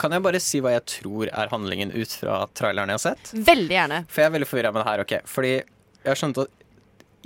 Kan 0.00 0.14
jeg 0.16 0.24
bare 0.24 0.40
si 0.40 0.60
hva 0.64 0.72
jeg 0.72 0.84
tror 0.88 1.28
er 1.28 1.50
handlingen 1.52 1.92
ut 1.92 2.14
fra 2.16 2.38
traileren 2.56 2.88
jeg 2.94 3.00
har 3.00 3.04
sett? 3.04 3.32
Veldig 3.50 3.76
gjerne. 3.76 3.98
For 4.08 4.22
jeg 4.22 4.30
er 4.30 4.34
veldig 4.38 4.48
forvirra 4.48 4.72
med 4.72 4.80
det 4.82 4.88
her, 4.88 5.02
ok. 5.04 5.14
Fordi 5.28 5.52
jeg 5.58 6.08
har 6.08 6.16
skjønt 6.22 6.40
at 6.46 6.56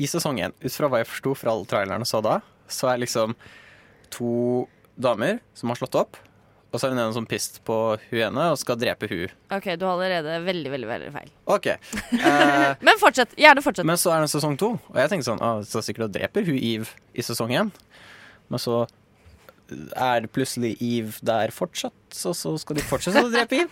i 0.02 0.09
sesong 0.11 0.40
én, 0.43 0.54
ut 0.59 0.75
fra 0.75 0.88
hva 0.90 1.04
jeg 1.04 1.11
forsto 1.12 1.37
fra 1.38 1.52
alle 1.54 1.69
trailerne 1.71 2.07
så 2.09 2.19
da, 2.25 2.40
så 2.66 2.88
er 2.90 2.99
liksom 3.04 3.37
to 4.14 4.66
damer 4.99 5.38
som 5.54 5.71
har 5.71 5.78
slått 5.78 5.95
opp, 6.00 6.19
og 6.75 6.81
så 6.83 6.88
er 6.88 6.97
hun 6.97 7.02
ene 7.04 7.14
som 7.14 7.26
pist 7.31 7.61
på 7.66 7.75
hun 8.11 8.19
ene 8.25 8.49
og 8.50 8.59
skal 8.59 8.75
drepe 8.81 9.07
hun. 9.07 9.31
OK, 9.54 9.69
du 9.78 9.85
har 9.87 9.95
allerede 9.95 10.40
veldig, 10.43 10.73
veldig 10.75 10.88
veldig 10.90 11.12
feil. 11.14 11.31
OK. 11.54 11.71
Eh, 12.25 12.75
Men 12.83 12.99
fortsett. 12.99 13.35
Gjerne 13.38 13.62
fortsett. 13.62 13.87
men 13.87 13.99
så 14.00 14.11
er 14.16 14.25
det 14.25 14.33
sesong 14.33 14.59
to, 14.59 14.73
og 14.90 14.99
jeg 14.99 15.11
tenkte 15.12 15.26
sånn 15.28 15.43
ah, 15.45 15.59
Så 15.66 15.83
sikkert 15.85 16.07
hun 16.09 16.14
dreper 16.14 16.47
hun 16.47 16.57
Eve 16.59 16.90
i 17.14 17.23
sesong 17.26 17.52
én. 17.54 17.71
Men 18.50 18.62
så 18.62 18.85
er 19.95 20.25
det 20.25 20.31
plutselig 20.35 20.75
Eve 20.83 21.14
der 21.26 21.52
fortsatt, 21.54 21.95
og 22.30 22.35
så 22.38 22.52
skal 22.61 22.78
de 22.78 22.85
fortsette 22.87 23.23
å 23.25 23.30
drepe 23.33 23.59
inn. 23.62 23.71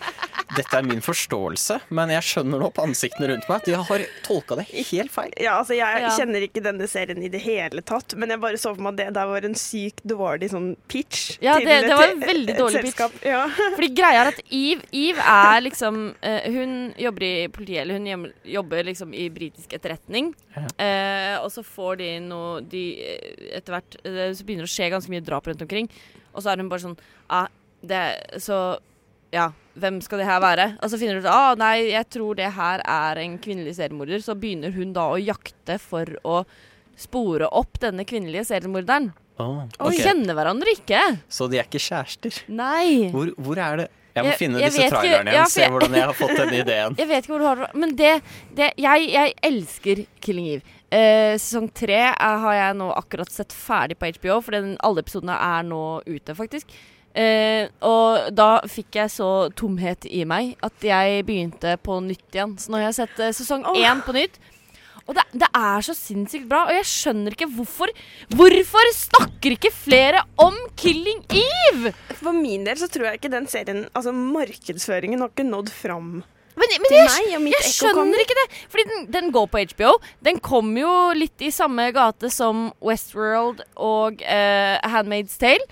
Dette 0.57 0.77
er 0.77 0.85
min 0.85 1.01
forståelse, 1.01 1.79
men 1.95 2.11
jeg 2.13 2.25
skjønner 2.27 2.61
nå 2.61 2.69
på 2.75 2.83
ansiktene 2.85 3.29
rundt 3.31 3.47
meg 3.49 3.61
at 3.61 3.69
de 3.69 3.77
har 3.79 4.03
tolka 4.25 4.57
det 4.59 4.65
helt 4.91 5.11
feil. 5.13 5.31
Ja, 5.41 5.55
altså 5.61 5.73
Jeg 5.77 6.01
Ja. 6.03 6.09
kjenner 6.17 6.43
ikke 6.45 6.61
denne 6.63 6.87
serien 6.87 7.23
i 7.23 7.29
det 7.29 7.41
hele 7.41 7.81
tatt, 7.81 8.13
men 8.15 8.29
jeg 8.29 8.39
bare 8.43 8.59
så 8.61 8.75
for 8.75 8.81
meg 8.83 8.93
at 8.93 8.97
det 9.01 9.13
der 9.15 9.25
var 9.31 9.45
en 9.47 9.55
sykt 9.55 10.03
dårlig 10.05 10.51
sånn 10.51 10.75
pitch. 10.87 11.37
Ja, 11.41 11.57
til 11.57 11.65
det- 11.67 11.87
det 11.87 11.95
var 11.97 12.09
en 12.11 12.19
veldig 12.21 12.57
dårlig 12.57 12.81
pitch. 12.83 13.23
Ja. 13.25 13.47
Fordi 13.75 13.89
greia 13.95 14.21
er 14.25 14.27
at 14.33 14.41
Eve, 14.51 14.83
Eve 14.91 15.19
er 15.19 15.61
liksom 15.61 16.15
uh, 16.23 16.41
Hun 16.53 16.93
jobber 16.97 17.23
i 17.23 17.47
politiet, 17.47 17.81
eller 17.81 17.97
hun 17.97 18.33
jobber 18.45 18.83
liksom 18.83 19.13
i 19.13 19.29
britisk 19.29 19.73
etterretning. 19.73 20.33
Uh, 20.55 21.39
og 21.43 21.49
så 21.51 21.63
får 21.65 21.97
de 21.97 22.09
noe 22.19 22.61
de, 22.61 22.83
eh, 23.01 23.57
Etter 23.57 23.73
hvert 23.77 23.97
uh, 24.05 24.29
så 24.33 24.45
begynner 24.45 24.67
det 24.67 24.71
å 24.71 24.75
skje 24.75 24.91
ganske 24.93 25.09
mye 25.13 25.23
drap 25.25 25.47
rundt 25.49 25.61
omkring. 25.65 25.89
Og 26.33 26.41
så 26.43 26.51
er 26.53 26.57
hun 26.61 26.69
bare 26.69 26.81
sånn 26.83 26.97
ah, 27.29 27.47
det, 27.83 28.03
Så 28.41 28.57
ja, 29.33 29.47
hvem 29.79 29.97
skal 30.05 30.21
det 30.21 30.27
her 30.29 30.39
være? 30.43 30.67
Og 30.83 30.91
så 30.91 30.99
finner 31.01 31.17
du 31.17 31.25
ut 31.25 31.31
ah, 31.31 31.55
nei, 31.57 31.89
jeg 31.91 32.05
tror 32.13 32.37
det 32.37 32.51
her 32.53 32.83
er 32.85 33.23
en 33.23 33.39
kvinnelig 33.41 33.75
seriemorder. 33.79 34.21
Så 34.23 34.35
begynner 34.39 34.73
hun 34.75 34.93
da 34.95 35.07
å 35.13 35.17
jakte 35.21 35.79
for 35.81 36.05
å 36.23 36.43
spore 36.99 37.47
opp 37.49 37.79
denne 37.81 38.05
kvinnelige 38.05 38.45
seriemorderen. 38.51 39.09
Oh, 39.41 39.63
Og 39.81 39.95
kjenner 39.97 40.37
hverandre 40.37 40.75
ikke. 40.75 40.99
Så 41.25 41.47
de 41.49 41.57
er 41.57 41.65
ikke 41.65 41.81
kjærester. 41.81 42.43
Nei. 42.53 43.09
Hvor, 43.09 43.31
hvor 43.41 43.57
er 43.57 43.79
det 43.81 43.87
Jeg 44.13 44.23
må 44.23 44.29
Jeg- 44.29 44.37
finne 44.37 44.59
jeg 44.61 44.69
disse 44.69 44.89
trailerne 44.93 45.31
igjen, 45.31 45.39
ja, 45.39 45.45
se 45.49 45.65
hvordan 45.73 45.95
jeg 45.97 46.05
har 46.05 46.13
fått 46.13 46.37
denne 46.37 46.59
ideen. 46.61 46.95
Jeg 47.01 47.07
vet 47.09 47.23
ikke 47.25 47.31
hvor 47.33 47.41
du 47.41 47.47
har 47.47 47.55
det 47.63 47.69
men 47.81 47.95
det, 47.97 48.11
det 48.53 48.67
jeg, 48.77 49.07
jeg 49.09 49.33
elsker 49.49 50.05
Killing 50.21 50.49
Eve. 50.51 50.61
Eh, 50.93 51.33
sesong 51.41 51.71
tre 51.73 51.97
har 52.13 52.53
jeg 52.53 52.75
nå 52.77 52.91
akkurat 52.93 53.31
sett 53.33 53.49
ferdig 53.57 53.97
på 53.97 54.11
HBO, 54.19 54.35
for 54.45 54.53
den, 54.53 54.75
alle 54.85 55.01
episodene 55.01 55.33
er 55.33 55.65
nå 55.65 56.03
ute, 56.05 56.35
faktisk. 56.37 56.69
Eh, 57.13 57.69
og 57.85 58.31
da 58.33 58.57
fikk 58.65 58.97
jeg 58.97 59.11
så 59.13 59.29
tomhet 59.53 60.07
i 60.09 60.23
meg 60.25 60.55
at 60.65 60.85
jeg 60.85 61.21
begynte 61.27 61.75
på 61.85 61.99
nytt 62.01 62.33
igjen. 62.33 62.57
Så 62.57 62.73
nå 62.73 62.79
har 62.81 62.89
jeg 62.89 63.03
sett 63.03 63.21
eh, 63.21 63.35
sesong 63.35 63.67
én 63.77 64.01
på 64.05 64.15
nytt. 64.17 64.41
Og 65.03 65.17
det, 65.17 65.23
det 65.35 65.49
er 65.51 65.83
så 65.83 65.93
sinnssykt 65.97 66.45
bra, 66.47 66.61
og 66.69 66.77
jeg 66.77 66.87
skjønner 66.87 67.35
ikke 67.35 67.49
hvorfor 67.51 67.91
Hvorfor 68.31 68.91
snakker 68.95 69.57
ikke 69.57 69.71
flere 69.75 70.21
om 70.39 70.55
Killing 70.79 71.19
Eve?! 71.27 71.91
For 72.21 72.31
min 72.31 72.63
del 72.63 72.79
så 72.79 72.87
tror 72.91 73.09
jeg 73.09 73.19
ikke 73.19 73.33
den 73.33 73.49
serien 73.51 73.83
Altså, 73.91 74.13
markedsføringen 74.15 75.19
har 75.19 75.33
ikke 75.33 75.47
nådd 75.49 75.73
fram 75.75 76.13
Men, 76.21 76.75
men 76.85 76.95
jeg, 76.95 77.41
mitt 77.43 77.57
Jeg 77.57 77.73
skjønner 77.73 78.23
ikke 78.23 78.37
det. 78.37 78.47
Fordi 78.71 78.83
den, 78.93 79.05
den 79.11 79.31
går 79.33 79.47
på 79.49 79.63
HBO. 79.73 79.95
Den 80.23 80.37
kom 80.45 80.69
jo 80.77 80.91
litt 81.17 81.41
i 81.41 81.49
samme 81.51 81.87
gate 81.95 82.29
som 82.31 82.67
Westworld 82.77 83.63
og 83.73 84.21
uh, 84.21 84.75
Handmaid's 84.93 85.35
Tale. 85.41 85.65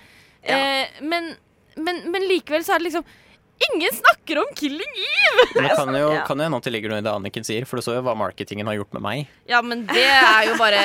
Ja. 0.46 0.56
Eh, 0.58 1.02
men, 1.06 1.32
men, 1.76 2.00
men 2.10 2.24
likevel 2.28 2.64
så 2.66 2.74
er 2.76 2.82
det 2.82 2.90
liksom 2.90 3.04
Ingen 3.62 3.92
snakker 3.94 4.40
om 4.40 4.48
Killing 4.58 4.94
Eve! 4.98 5.42
Men 5.54 5.68
det 5.68 5.74
kan 5.78 5.94
jo 5.94 6.08
Ja. 6.16 6.24
hende 6.26 6.48
at 6.56 6.64
det 6.66 6.72
ligger 6.74 6.90
noe 6.90 6.98
i 6.98 7.04
det 7.06 7.12
Anniken 7.12 7.44
sier, 7.46 7.62
for 7.68 7.78
du 7.78 7.84
så 7.86 7.94
jo 7.94 8.02
hva 8.02 8.16
marketingen 8.18 8.66
har 8.66 8.74
gjort 8.80 8.96
med 8.96 9.04
meg. 9.04 9.28
Ja, 9.46 9.60
men 9.62 9.84
det 9.86 10.02
er 10.02 10.48
jo 10.48 10.56
bare 10.58 10.80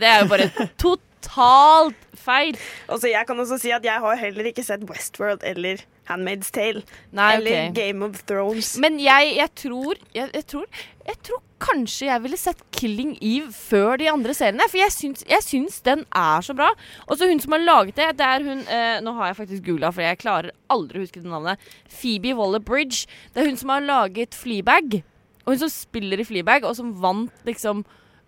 Det 0.00 0.08
er 0.08 0.22
jo 0.22 0.30
bare 0.30 0.46
totalt 0.80 1.98
feil. 2.22 2.56
Altså, 2.88 3.10
jeg 3.12 3.26
kan 3.28 3.42
også 3.42 3.58
si 3.60 3.72
at 3.74 3.84
jeg 3.84 4.00
har 4.00 4.16
heller 4.16 4.48
ikke 4.48 4.64
sett 4.64 4.84
Westworld 4.88 5.44
eller 5.44 5.82
Handmaid's 6.10 6.50
Tale. 6.54 6.82
Nei, 7.14 7.36
eller 7.36 7.50
okay. 7.50 7.72
Game 7.76 8.04
of 8.04 8.22
Thrones. 8.26 8.74
Men 8.82 8.98
jeg, 9.00 9.34
jeg 9.38 9.50
tror 9.64 10.00
jeg, 10.14 10.30
jeg 10.34 10.46
tror 10.46 10.66
Jeg 11.06 11.18
tror 11.26 11.40
kanskje 11.62 12.06
jeg 12.06 12.22
ville 12.22 12.38
sett 12.38 12.60
Killing 12.74 13.16
Eve 13.22 13.52
før 13.54 13.96
de 13.98 14.08
andre 14.10 14.34
seriene. 14.34 14.66
For 14.70 14.78
jeg 14.78 14.94
syns, 14.94 15.24
syns 15.46 15.80
den 15.86 16.04
er 16.14 16.42
så 16.42 16.54
bra. 16.58 16.68
Og 17.06 17.18
så 17.18 17.26
hun 17.30 17.42
som 17.42 17.56
har 17.56 17.62
laget 17.62 17.98
det, 17.98 18.08
det 18.18 18.26
er 18.26 18.46
hun 18.46 18.62
eh, 18.66 18.98
Nå 19.02 19.14
har 19.18 19.30
jeg 19.30 19.40
faktisk 19.40 19.66
googla, 19.66 19.90
for 19.94 20.06
jeg 20.06 20.20
klarer 20.22 20.52
aldri 20.70 21.00
å 21.00 21.06
huske 21.06 21.22
det 21.22 21.30
navnet. 21.30 21.72
Phoebe 21.90 22.36
Waller-Bridge. 22.38 23.06
Det 23.34 23.42
er 23.42 23.50
hun 23.50 23.58
som 23.58 23.74
har 23.74 23.86
laget 23.86 24.38
Fleabag. 24.38 25.02
Og 25.42 25.54
hun 25.54 25.64
som 25.64 25.72
spiller 25.74 26.22
i 26.22 26.26
Fleabag, 26.26 26.66
og 26.66 26.78
som 26.78 26.94
vant 27.02 27.46
liksom 27.46 27.82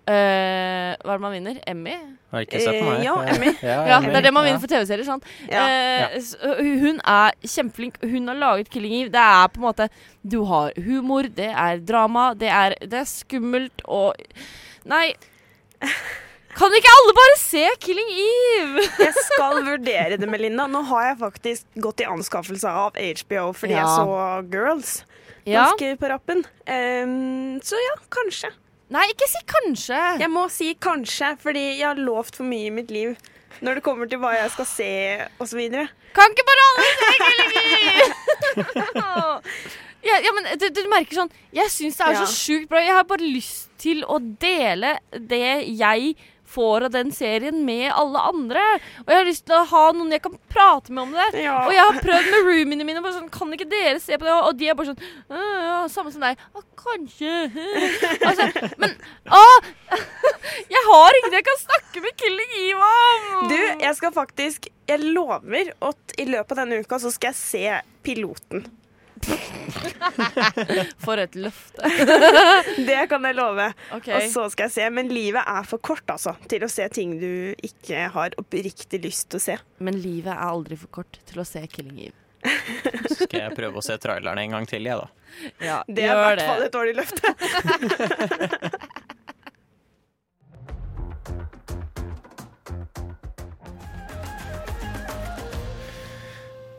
eh, 0.06 0.96
Hva 1.04 1.14
er 1.14 1.18
det 1.18 1.20
man 1.20 1.32
vinner? 1.32 1.61
Emmy? 1.66 1.94
Har 2.32 2.40
ikke 2.44 2.61
sett 2.61 2.80
på 2.80 2.84
meg. 2.88 2.99
Eh, 3.00 3.04
ja, 3.04 3.14
Emmy. 3.34 3.50
Ja, 3.62 3.87
Ja, 3.87 3.99
Emmy. 3.99 4.08
det 4.12 4.16
er 4.16 4.23
det 4.23 4.32
man 4.34 4.44
Ja. 4.44 4.50
vinner 4.52 4.61
for 4.61 4.66
TV-serier. 4.73 5.04
sant? 5.04 5.25
Eh, 5.49 6.18
hu- 6.42 6.78
hun 6.80 7.00
er 7.04 7.32
kjempeflink. 7.42 7.96
Hun 8.02 8.26
har 8.28 8.34
laget 8.37 8.68
'Killing 8.70 8.92
Eve'. 8.92 9.12
Det 9.12 9.20
er 9.20 9.49
på 9.49 9.56
en 9.56 9.62
måte 9.73 9.88
Du 10.26 10.44
har 10.44 10.73
humor, 10.76 11.23
det 11.23 11.50
er 11.54 11.78
drama, 11.78 12.34
det 12.34 12.49
er, 12.49 12.75
det 12.80 12.92
er 12.94 13.04
skummelt 13.04 13.80
og 13.87 14.14
Nei. 14.84 15.14
Kan 16.54 16.70
ikke 16.70 16.90
alle 16.96 17.14
bare 17.16 17.37
se 17.38 17.64
'Killing 17.80 18.08
Eve'? 18.08 18.84
Jeg 19.06 19.14
skal 19.14 19.62
vurdere 19.66 20.16
det, 20.16 20.28
Melinda. 20.28 20.66
Nå 20.70 20.84
har 20.87 21.08
jeg 21.08 21.18
faktisk 21.18 21.64
gått 21.80 22.00
i 22.00 22.04
anskaffelse 22.04 22.68
av 22.68 22.92
HBO 22.94 23.52
fordi 23.52 23.70
Ja. 23.75 23.82
jeg 23.82 23.87
så 23.99 24.50
Girls 24.52 25.04
Ja. 25.46 25.64
ganske 25.66 25.96
på 25.99 26.08
rappen. 26.08 26.44
Um, 26.68 27.61
så 27.61 27.75
ja, 27.75 27.96
kanskje. 28.11 28.50
Nei, 28.93 29.07
ikke 29.14 29.26
si 29.31 29.41
kanskje. 29.49 30.00
Jeg 30.21 30.31
må 30.31 30.45
si 30.53 30.75
kanskje, 30.76 31.31
fordi 31.41 31.62
jeg 31.79 31.87
har 31.88 32.00
lovt 32.00 32.37
for 32.37 32.45
mye 32.49 32.67
i 32.69 32.75
mitt 32.75 32.91
liv 32.95 33.14
når 33.64 33.79
det 33.79 33.85
kommer 33.87 34.09
til 34.11 34.19
hva 34.21 34.33
jeg 34.35 34.50
skal 34.50 34.67
se 34.67 34.88
osv. 35.41 35.61
Kan 36.14 36.33
ikke 36.35 36.45
bare 36.49 36.64
alle 36.71 36.88
se 36.91 37.12
'Killing 37.23 37.53
ja, 40.09 40.19
ja, 40.21 40.33
men 40.37 40.49
du, 40.61 40.67
du 40.75 40.83
merker 40.91 41.17
sånn 41.23 41.31
Jeg 41.55 41.71
syns 41.73 41.97
det 41.97 42.07
er 42.07 42.12
Ja. 42.19 42.25
så 42.26 42.35
sjukt 42.35 42.69
bra. 42.69 42.83
Jeg 42.85 42.93
har 42.99 43.07
bare 43.09 43.25
lyst 43.25 43.71
til 43.81 44.05
å 44.05 44.19
dele 44.21 44.99
det 45.17 45.64
jeg 45.79 46.14
får 46.54 46.87
av 46.88 46.94
den 46.94 47.11
serien 47.14 47.61
med 47.66 47.88
alle 47.92 48.23
andre. 48.30 48.62
Og 49.04 49.12
jeg 49.12 49.20
har 49.20 49.28
lyst 49.28 49.46
til 49.49 49.56
å 49.58 49.64
ha 49.73 49.84
noen 49.96 50.14
jeg 50.14 50.23
kan 50.25 50.37
prate 50.52 50.94
med 50.94 51.06
om 51.08 51.14
det. 51.16 51.28
Ja. 51.44 51.58
Og 51.66 51.75
jeg 51.75 51.84
har 51.88 52.00
prøvd 52.04 52.30
med 52.32 52.49
roomiene 52.49 52.87
mine. 52.87 53.02
Bare 53.04 53.16
sånn, 53.18 53.30
kan 53.34 53.52
ikke 53.56 53.68
dere 53.70 53.99
se 54.02 54.18
på 54.18 54.28
det? 54.28 54.34
Og 54.34 54.58
de 54.61 54.70
er 54.70 54.78
bare 54.78 54.92
sånn 54.92 55.04
«Øh, 55.34 55.88
Samme 55.92 56.12
som 56.14 56.25
deg. 56.25 56.40
«Å, 56.54 56.62
kanskje. 56.80 57.32
altså, 58.28 58.49
men 58.80 58.94
å! 59.28 59.44
Jeg 60.75 60.82
har 60.87 61.16
ingen 61.18 61.34
jeg 61.38 61.44
kan 61.46 61.58
snakke 61.61 62.00
med 62.04 62.16
Killing 62.20 62.54
Eve 62.61 62.88
om! 63.38 63.49
Du, 63.50 63.56
jeg 63.56 63.96
skal 63.96 64.12
faktisk 64.14 64.68
Jeg 64.88 65.12
lover 65.14 65.70
at 65.88 66.14
i 66.20 66.26
løpet 66.28 66.54
av 66.54 66.61
denne 66.62 66.80
uka 66.84 66.99
så 67.02 67.12
skal 67.14 67.32
jeg 67.32 67.38
se 67.40 67.78
piloten. 68.04 68.66
For 71.04 71.21
et 71.21 71.35
løfte. 71.38 71.83
Det 72.88 73.00
kan 73.11 73.25
jeg 73.28 73.37
love. 73.38 73.69
Okay. 73.99 74.16
Og 74.16 74.33
så 74.33 74.49
skal 74.52 74.69
jeg 74.69 74.75
se. 74.76 74.88
Men 74.95 75.11
livet 75.12 75.43
er 75.43 75.64
for 75.69 75.83
kort, 75.85 76.04
altså, 76.11 76.37
til 76.50 76.64
å 76.66 76.71
se 76.71 76.88
ting 76.93 77.16
du 77.21 77.54
ikke 77.64 78.09
har 78.14 78.37
oppriktig 78.40 79.00
lyst 79.04 79.31
til 79.33 79.40
å 79.40 79.45
se. 79.49 79.57
Men 79.85 79.99
livet 80.02 80.33
er 80.35 80.45
aldri 80.47 80.78
for 80.81 80.93
kort 81.00 81.21
til 81.28 81.43
å 81.43 81.49
se 81.49 81.64
Killing 81.71 81.99
Eve. 82.09 82.19
Så 83.09 83.25
skal 83.25 83.40
jeg 83.47 83.57
prøve 83.57 83.81
å 83.81 83.85
se 83.85 83.97
trailerne 84.00 84.43
en 84.45 84.59
gang 84.59 84.66
til, 84.69 84.85
jeg, 84.85 84.97
da. 85.00 85.09
Ja, 85.64 85.78
Det 85.88 86.04
er 86.04 86.12
i 86.12 86.16
hvert 86.21 86.45
fall 86.45 86.66
et 86.66 86.75
dårlig 86.75 86.95
løfte. 87.00 87.33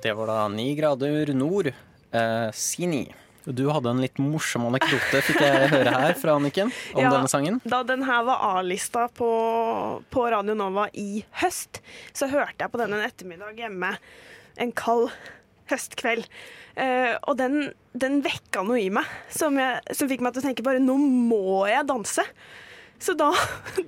Det 0.05 0.13
var 0.13 0.29
da 0.29 0.47
ni 0.53 0.75
grader 0.77 1.33
nord. 1.33 1.71
Eh, 2.15 2.49
Sini. 2.55 3.05
Du 3.45 3.67
hadde 3.69 3.91
en 3.91 3.99
litt 4.01 4.17
morsom 4.17 4.63
anekdote, 4.71 5.19
fikk 5.21 5.41
jeg 5.43 5.67
høre 5.69 5.91
her 5.93 6.15
fra 6.17 6.33
Anniken, 6.39 6.71
om 6.95 7.03
Ja. 7.03 7.11
denne 7.13 7.29
sangen. 7.29 7.59
Da 7.63 7.83
den 7.85 8.01
her 8.07 8.23
var 8.25 8.41
A-lista 8.57 9.03
på, 9.13 9.27
på 10.09 10.23
Radio 10.33 10.55
Nova 10.57 10.87
i 10.97 11.21
høst, 11.43 11.81
så 12.15 12.25
hørte 12.31 12.65
jeg 12.65 12.73
på 12.73 12.81
den 12.81 12.95
en 12.97 13.05
ettermiddag 13.05 13.59
hjemme 13.61 13.91
en 14.57 14.71
kald 14.73 15.11
høstkveld. 15.69 16.25
Uh, 16.75 17.15
og 17.29 17.37
den, 17.37 17.69
den 17.93 18.17
vekka 18.25 18.63
noe 18.65 18.81
i 18.81 18.89
meg 18.91 19.05
som, 19.31 19.55
jeg, 19.61 19.79
som 19.95 20.09
fikk 20.09 20.25
meg 20.25 20.33
til 20.35 20.41
å 20.43 20.47
tenke 20.49 20.65
bare 20.65 20.81
nå 20.83 20.97
må 20.97 21.67
jeg 21.69 21.85
danse. 21.87 22.25
Så 22.99 23.13
da 23.19 23.29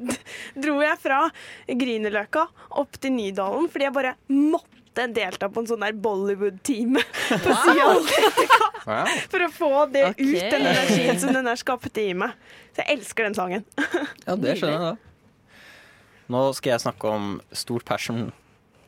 dro 0.61 0.77
jeg 0.83 1.01
fra 1.01 1.23
Grünerløkka 1.67 2.45
opp 2.77 2.99
til 3.01 3.15
Nydalen 3.17 3.69
fordi 3.71 3.87
jeg 3.89 3.95
bare 3.97 4.15
måtte 4.29 4.76
delta 5.15 5.49
på 5.51 5.61
en 5.61 5.69
sånn 5.69 5.83
der 5.85 5.97
Bollywood-time 6.01 7.03
på 7.45 7.57
sida 7.63 7.89
av 7.91 8.11
for 9.27 9.43
å 9.43 9.49
få 9.51 9.71
det 9.91 10.05
okay. 10.13 10.27
ut, 10.31 10.45
den 10.53 10.67
energien 10.69 11.19
som 11.19 11.33
den 11.35 11.49
der 11.49 11.59
skapte 11.59 12.03
i 12.03 12.13
meg. 12.15 12.37
Så 12.71 12.83
jeg 12.83 12.97
elsker 12.97 13.27
den 13.27 13.35
sangen. 13.35 13.65
Ja, 14.23 14.37
det 14.39 14.57
skjønner 14.59 14.75
jeg 14.75 14.83
da. 14.85 14.93
Nå 16.31 16.43
skal 16.55 16.73
jeg 16.73 16.83
snakke 16.83 17.11
om 17.11 17.37
stort 17.55 17.87
passion 17.87 18.29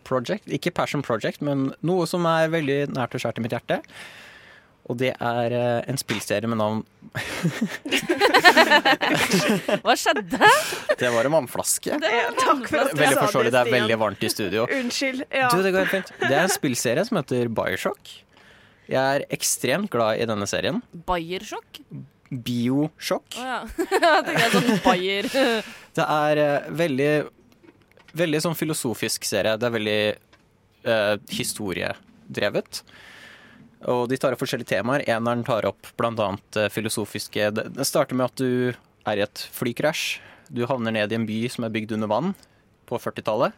project. 0.08 0.48
Ikke 0.52 0.74
passion 0.76 1.04
project, 1.06 1.44
men 1.46 1.70
noe 1.86 2.08
som 2.10 2.26
er 2.30 2.52
veldig 2.52 2.80
nært 2.96 3.16
og 3.16 3.24
kjært 3.24 3.40
i 3.40 3.46
mitt 3.46 3.56
hjerte. 3.56 3.80
Og 4.90 4.98
det 4.98 5.12
er 5.14 5.54
eh, 5.54 5.84
en 5.92 6.00
spillserie 6.02 6.50
med 6.50 6.58
navn 6.58 6.80
Hva 9.84 9.96
skjedde? 9.98 10.40
Det 11.00 11.12
var 11.14 11.28
en 11.30 11.36
vannflaske. 11.36 12.00
Takk 12.02 12.66
for 12.70 12.82
at 12.82 12.94
du 12.94 13.00
Veldig 13.00 13.18
sa 13.18 13.26
forståelig, 13.28 13.52
det 13.54 13.62
er 13.62 13.72
veldig 13.74 13.98
varmt 14.02 14.26
i 14.26 14.32
studio. 14.34 14.66
Unnskyld. 14.80 15.26
Ja. 15.30 15.50
Du, 15.54 15.62
det 15.66 15.72
går 15.74 15.86
helt 15.86 15.94
fint. 15.94 16.12
Det 16.24 16.34
er 16.34 16.44
en 16.48 16.54
spillserie 16.54 17.06
som 17.08 17.20
heter 17.22 17.50
Bioshock. 17.54 18.14
Jeg 18.90 18.98
er 19.20 19.26
ekstremt 19.34 19.92
glad 19.94 20.18
i 20.22 20.26
denne 20.30 20.48
serien. 20.50 20.80
Bayersjokk? 21.06 21.82
Bioshock. 22.30 23.38
Oh, 23.38 23.46
ja. 23.46 23.60
Jeg 23.94 24.24
tenkte 24.26 24.42
jeg 24.42 24.54
sånn 24.56 24.82
Bayer. 24.86 25.30
Det 26.00 26.06
er 26.06 26.42
eh, 26.46 26.72
veldig 26.82 27.12
Veldig 28.20 28.40
sånn 28.42 28.58
filosofisk 28.58 29.26
serie. 29.30 29.54
Det 29.62 29.68
er 29.68 29.74
veldig 29.76 30.00
eh, 30.90 31.16
historiedrevet. 31.30 32.80
Og 33.88 34.10
de 34.12 34.18
tar 34.20 34.36
opp 34.36 34.42
forskjellige 34.42 34.74
temaer. 34.74 35.06
Eneren 35.08 35.46
tar 35.48 35.68
opp 35.70 35.88
annet 36.04 36.60
eh, 36.60 36.72
filosofiske 36.74 37.52
Det 37.56 37.88
starter 37.88 38.18
med 38.18 38.28
at 38.28 38.42
du 38.42 38.74
er 39.08 39.20
i 39.20 39.24
et 39.24 39.44
flykrasj. 39.56 40.20
Du 40.52 40.66
havner 40.68 40.92
ned 40.92 41.12
i 41.12 41.16
en 41.16 41.28
by 41.30 41.40
som 41.52 41.64
er 41.64 41.74
bygd 41.74 41.94
under 41.96 42.12
vann 42.12 42.34
på 42.90 43.00
40-tallet. 43.00 43.56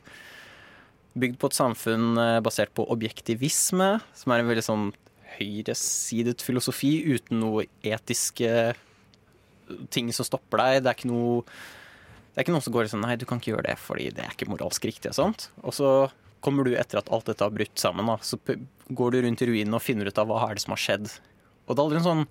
Bygd 1.17 1.39
på 1.41 1.49
et 1.49 1.57
samfunn 1.57 2.19
eh, 2.21 2.39
basert 2.43 2.73
på 2.77 2.85
objektivisme, 2.93 3.95
som 4.13 4.31
er 4.33 4.43
en 4.43 4.51
veldig 4.51 4.67
sånn 4.67 4.87
høyresidet 5.39 6.43
filosofi 6.43 6.99
uten 7.07 7.39
noe 7.41 7.65
etiske 7.87 8.73
ting 9.89 10.11
som 10.13 10.27
stopper 10.27 10.61
deg. 10.61 10.81
Det 10.83 10.91
er 10.91 10.99
ikke 10.99 11.11
noe 11.11 11.45
det 12.31 12.39
er 12.39 12.45
ikke 12.45 12.53
noen 12.55 12.63
som 12.63 12.71
går 12.71 12.87
sånn 12.87 13.01
Nei, 13.03 13.17
du 13.19 13.25
kan 13.27 13.41
ikke 13.41 13.51
gjøre 13.51 13.67
det 13.67 13.77
fordi 13.81 14.05
det 14.15 14.23
er 14.23 14.31
ikke 14.31 14.47
moralsk 14.47 14.85
riktig 14.87 15.11
og 15.11 15.17
sånt. 15.17 15.49
Og 15.65 15.75
så 15.75 15.89
kommer 16.41 16.67
du 16.67 16.73
etter 16.75 16.99
at 17.01 17.09
alt 17.13 17.29
dette 17.29 17.45
har 17.45 17.53
brutt 17.55 17.77
sammen, 17.79 18.09
da, 18.09 18.17
så 18.25 18.37
går 18.91 19.15
du 19.15 19.21
rundt 19.25 19.41
i 19.45 19.49
ruinen 19.51 19.77
og 19.77 19.83
finner 19.85 20.09
ut 20.09 20.17
av 20.21 20.27
hva 20.29 20.43
er 20.49 20.57
det 20.57 20.65
som 20.65 20.73
har 20.75 20.81
skjedd. 20.83 21.07
Og 21.67 21.75
det 21.75 21.79
er 21.79 21.85
aldri 21.85 22.01
en 22.01 22.09
sånn 22.09 22.27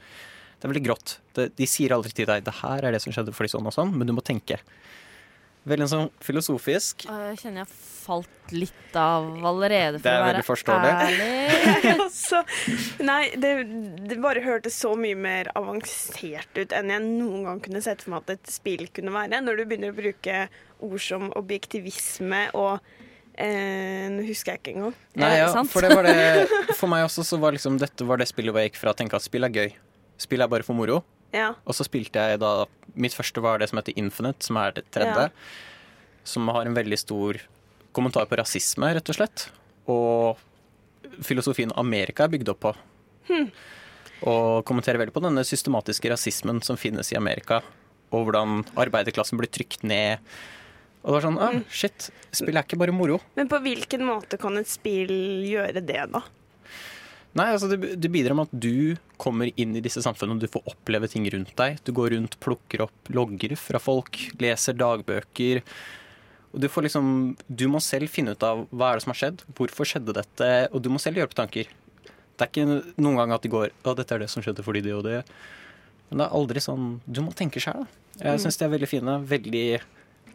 Det 0.61 0.67
er 0.69 0.73
veldig 0.75 0.85
grått. 0.85 1.13
Det, 1.33 1.45
de 1.57 1.67
sier 1.67 1.95
aldri 1.97 2.11
til 2.13 2.27
deg 2.29 2.43
'det 2.45 2.53
her 2.61 2.85
er 2.85 2.93
det 2.93 3.01
som 3.01 3.13
skjedde 3.15 3.33
fordi 3.33 3.49
sånn 3.49 3.65
og 3.65 3.73
sånn', 3.73 3.95
men 3.97 4.07
du 4.07 4.13
må 4.13 4.21
tenke. 4.21 4.59
Veldig 5.65 5.87
sånn 5.89 6.11
filosofisk. 6.21 7.07
Jeg 7.09 7.39
kjenner 7.41 7.63
jeg 7.65 7.71
falt 8.05 8.53
litt 8.53 8.97
av 8.97 9.25
allerede, 9.45 9.99
for 10.01 10.05
Det 10.09 10.13
er 10.13 10.21
å 10.21 10.27
veldig 10.27 10.41
være 10.41 10.49
forståelig. 10.51 10.93
ærlig. 11.07 11.97
Altså, 12.01 12.43
nei, 13.05 13.31
det, 13.37 13.51
det 14.09 14.21
bare 14.21 14.41
hørtes 14.45 14.77
så 14.77 14.95
mye 14.97 15.17
mer 15.17 15.51
avansert 15.57 16.57
ut 16.57 16.73
enn 16.73 16.91
jeg 16.93 17.05
noen 17.05 17.45
gang 17.45 17.61
kunne 17.61 17.83
sett 17.85 18.03
for 18.03 18.11
meg 18.15 18.25
at 18.25 18.31
et 18.37 18.53
spill 18.53 18.87
kunne 18.93 19.13
være. 19.13 19.41
Når 19.45 19.57
du 19.57 19.65
begynner 19.65 19.93
å 19.93 19.99
bruke 20.01 20.49
ord 20.81 21.01
som 21.01 21.29
objektivisme 21.41 22.51
og 22.57 22.81
eh, 23.41 24.09
Nå 24.13 24.25
husker 24.29 24.55
jeg 24.55 24.63
ikke 24.63 24.75
engang. 24.77 24.97
Nei, 25.21 25.31
ja, 25.41 25.49
for 25.69 25.85
det 25.85 25.95
var 25.97 26.07
det 26.09 26.47
For 26.81 26.91
meg 26.91 27.07
også 27.07 27.25
så 27.27 27.39
var 27.41 27.57
liksom 27.57 27.79
dette 27.81 28.07
var 28.07 28.21
det 28.21 28.29
spillet 28.31 28.55
hvor 28.55 28.63
jeg 28.63 28.73
gikk 28.73 28.83
fra 28.83 28.95
å 28.95 28.99
tenke 28.99 29.19
at 29.19 29.27
spill 29.27 29.49
er 29.49 29.55
gøy. 29.55 29.73
Spill 30.21 30.45
er 30.45 30.51
bare 30.53 30.67
for 30.67 30.79
moro. 30.79 31.01
Ja. 31.35 31.53
Og 31.65 31.77
så 31.79 31.87
spilte 31.87 32.23
jeg 32.33 32.41
da 32.43 32.67
Mitt 32.99 33.15
første 33.15 33.43
var 33.43 33.61
det 33.63 33.71
som 33.71 33.79
heter 33.79 33.97
Infinite, 34.01 34.43
som 34.47 34.59
er 34.61 34.75
det 34.77 34.85
tredje. 34.93 35.29
Som 36.27 36.51
har 36.53 36.67
en 36.67 36.77
veldig 36.77 36.99
stor 37.01 37.39
kommentar 37.97 38.27
på 38.31 38.39
rasisme, 38.39 38.89
rett 38.97 39.13
og 39.13 39.17
slett. 39.17 39.47
Og 39.91 40.41
filosofien 41.25 41.73
Amerika 41.79 42.27
er 42.27 42.35
bygd 42.35 42.51
opp 42.53 42.65
på. 42.67 42.73
Og 44.27 44.65
kommenterer 44.69 45.01
veldig 45.01 45.15
på 45.15 45.23
denne 45.25 45.45
systematiske 45.47 46.11
rasismen 46.13 46.61
som 46.67 46.79
finnes 46.81 47.13
i 47.15 47.19
Amerika. 47.19 47.63
Og 48.11 48.27
hvordan 48.27 48.65
arbeiderklassen 48.79 49.39
blir 49.41 49.51
trykt 49.55 49.87
ned. 49.87 50.19
Og 51.01 51.09
det 51.09 51.17
var 51.17 51.25
sånn 51.25 51.39
ah, 51.41 51.57
Shit, 51.73 52.11
spill 52.37 52.59
er 52.59 52.67
ikke 52.67 52.79
bare 52.81 52.95
moro. 52.95 53.21
Men 53.39 53.49
på 53.51 53.61
hvilken 53.65 54.05
måte 54.05 54.39
kan 54.41 54.59
et 54.61 54.69
spill 54.69 55.13
gjøre 55.49 55.81
det, 55.81 56.03
da? 56.13 56.23
Nei, 57.39 57.47
altså 57.55 57.69
det, 57.71 57.95
det 58.03 58.11
bidrar 58.11 58.35
med 58.35 58.51
at 58.51 58.63
du 58.65 58.99
kommer 59.21 59.53
inn 59.55 59.77
i 59.79 59.83
disse 59.85 60.03
samfunnene, 60.03 60.43
du 60.43 60.51
får 60.51 60.67
oppleve 60.73 61.09
ting 61.11 61.29
rundt 61.31 61.53
deg. 61.59 61.79
Du 61.87 61.93
går 61.95 62.11
rundt, 62.17 62.37
plukker 62.43 62.83
opp 62.89 63.13
logger 63.15 63.55
fra 63.61 63.79
folk, 63.83 64.19
leser 64.43 64.77
dagbøker. 64.79 65.63
Og 66.51 66.59
du 66.65 66.67
får 66.67 66.89
liksom 66.89 67.13
Du 67.47 67.69
må 67.71 67.79
selv 67.85 68.11
finne 68.11 68.35
ut 68.35 68.43
av 68.43 68.65
hva 68.75 68.91
er 68.91 68.99
det 68.99 69.05
som 69.07 69.15
har 69.15 69.21
skjedd, 69.21 69.45
hvorfor 69.55 69.87
skjedde 69.87 70.17
dette, 70.19 70.51
og 70.75 70.83
du 70.83 70.91
må 70.91 70.99
selv 71.03 71.21
gjøre 71.21 71.31
på 71.31 71.39
tanker. 71.39 71.71
Det 72.35 72.47
er 72.47 72.51
ikke 72.51 72.99
noen 72.99 73.21
gang 73.21 73.35
at 73.37 73.45
de 73.45 73.53
går 73.53 73.71
Å, 73.85 73.95
dette 73.95 74.17
er 74.17 74.23
det 74.25 74.31
som 74.33 74.43
skjedde 74.43 74.65
fordi 74.67 74.83
det 74.85 74.97
og 74.97 75.05
det. 75.07 75.21
Men 76.11 76.23
det 76.23 76.27
er 76.27 76.37
aldri 76.41 76.63
sånn 76.65 76.93
Du 77.07 77.23
må 77.23 77.35
tenke 77.37 77.63
sjøl, 77.63 77.85
da. 77.85 77.99
Jeg 78.21 78.43
syns 78.43 78.59
de 78.59 78.67
er 78.67 78.73
veldig 78.75 78.89
fine. 78.91 79.13
Veldig 79.31 79.65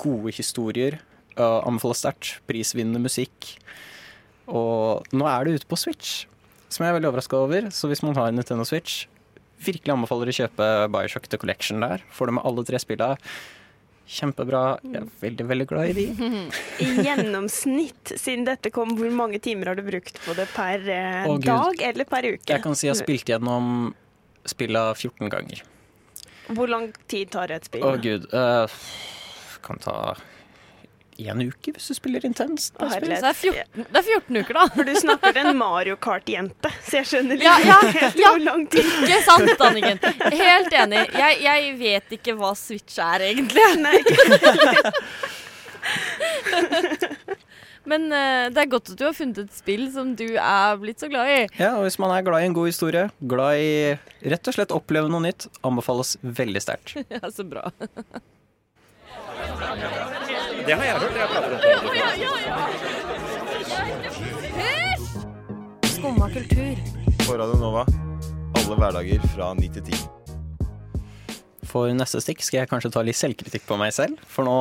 gode 0.02 0.34
historier. 0.36 1.00
Uh, 1.36 1.60
anbefaler 1.68 2.00
sterkt. 2.00 2.38
Prisvinnende 2.50 3.02
musikk. 3.04 3.56
Og 4.46 5.06
nå 5.16 5.28
er 5.28 5.46
det 5.48 5.60
ute 5.62 5.70
på 5.70 5.80
Switch 5.80 6.24
som 6.76 6.86
jeg 6.86 6.92
er 6.92 6.98
veldig 7.00 7.12
overraska 7.12 7.40
over. 7.40 7.68
Så 7.74 7.90
hvis 7.92 8.04
man 8.06 8.18
har 8.18 8.32
en 8.32 8.40
Nintendo 8.40 8.66
Switch, 8.68 9.06
virkelig 9.64 9.94
anbefaler 9.94 10.32
å 10.32 10.38
kjøpe 10.40 10.70
Bioshock 10.94 11.30
The 11.32 11.40
Collection 11.42 11.84
der. 11.84 12.04
Får 12.16 12.30
du 12.30 12.38
med 12.38 12.48
alle 12.48 12.66
tre 12.68 12.82
spillene. 12.82 13.20
Kjempebra. 14.06 14.64
Jeg 14.86 15.00
er 15.00 15.06
veldig, 15.24 15.46
veldig 15.50 15.68
glad 15.72 15.92
i 15.92 15.94
de. 15.98 16.42
I 16.86 16.90
gjennomsnitt, 17.08 18.14
siden 18.22 18.46
dette 18.46 18.70
kom, 18.74 18.94
hvor 19.00 19.14
mange 19.18 19.40
timer 19.42 19.72
har 19.72 19.80
du 19.80 19.86
brukt 19.88 20.20
på 20.28 20.36
det 20.38 20.46
per 20.54 20.84
eh, 20.84 21.24
Å, 21.26 21.40
Gud. 21.40 21.48
dag 21.48 21.86
eller 21.90 22.10
per 22.10 22.28
uke? 22.36 22.46
Jeg 22.52 22.62
kan 22.66 22.78
si 22.78 22.86
jeg 22.86 22.94
har 22.94 23.02
spilt 23.02 23.32
gjennom 23.34 23.96
spilla 24.46 24.92
14 24.94 25.32
ganger. 25.34 25.64
Hvor 26.54 26.70
lang 26.70 26.92
tid 27.10 27.32
tar 27.34 27.56
et 27.56 27.66
spill? 27.66 27.82
Å 27.88 27.96
gud. 27.98 28.28
eh, 28.30 28.82
kan 29.66 29.82
ta 29.82 30.16
én 31.16 31.42
uke 31.48 31.72
hvis 31.76 31.88
du 31.88 31.96
spiller 31.96 32.26
intenst. 32.28 32.76
Det, 32.76 33.00
det 33.06 33.20
er 33.22 33.34
14, 33.34 33.86
det 33.88 34.00
er 34.02 34.04
14 34.04 34.40
uker, 34.42 34.58
da. 34.58 34.66
For 34.76 34.88
du 34.88 34.94
snakker 35.00 35.36
til 35.36 35.52
en 35.52 35.58
Mario 35.60 35.96
Kart-jente, 36.02 36.72
så 36.84 37.00
jeg 37.00 37.10
skjønner 37.12 37.44
Ja, 37.44 37.56
ja, 37.64 37.78
helt 38.00 38.20
ja. 38.20 38.34
hvor 38.34 38.44
lang 38.44 38.66
tid 38.72 38.84
Ikke 39.06 39.22
sant, 39.26 39.66
Anniken? 39.70 40.00
Helt 40.36 40.76
enig. 40.82 41.06
Jeg, 41.16 41.40
jeg 41.46 41.74
vet 41.80 42.18
ikke 42.20 42.36
hva 42.40 42.52
Switch 42.60 43.00
er, 43.02 43.20
egentlig. 43.32 43.64
Nei. 43.80 43.98
Men 47.86 48.08
uh, 48.10 48.50
det 48.50 48.64
er 48.64 48.70
godt 48.70 48.90
at 48.92 48.98
du 48.98 49.04
har 49.06 49.14
funnet 49.14 49.44
et 49.44 49.54
spill 49.54 49.86
som 49.94 50.16
du 50.18 50.26
er 50.34 50.78
blitt 50.82 51.04
så 51.04 51.10
glad 51.12 51.30
i. 51.30 51.42
Ja, 51.62 51.76
og 51.78 51.86
hvis 51.86 52.00
man 52.02 52.10
er 52.16 52.26
glad 52.26 52.42
i 52.42 52.50
en 52.50 52.56
god 52.58 52.72
historie, 52.72 53.06
glad 53.22 53.62
i 53.62 54.30
rett 54.34 54.50
og 54.50 54.58
slett 54.58 54.74
oppleve 54.74 55.12
noe 55.12 55.22
nytt, 55.28 55.46
anbefales 55.66 56.16
veldig 56.22 56.64
sterkt. 56.66 56.96
Ja, 57.16 57.30
så 57.32 57.46
bra. 57.48 57.70
Skumma 65.96 66.30
kultur. 66.30 66.76
På 67.28 67.38
Radio 67.38 67.58
Nova. 67.60 67.86
Alle 68.56 68.78
hverdager 68.80 69.26
fra 69.34 69.54
ni 69.58 69.70
til 69.74 69.84
ti. 69.90 69.98
For 71.76 71.92
neste 71.92 72.22
stikk 72.24 72.44
skal 72.46 72.62
jeg 72.62 72.70
kanskje 72.72 72.92
ta 72.94 73.02
litt 73.04 73.20
selvkritikk 73.20 73.66
på 73.68 73.76
meg 73.80 73.92
selv. 73.96 74.22
For 74.32 74.48
nå, 74.48 74.56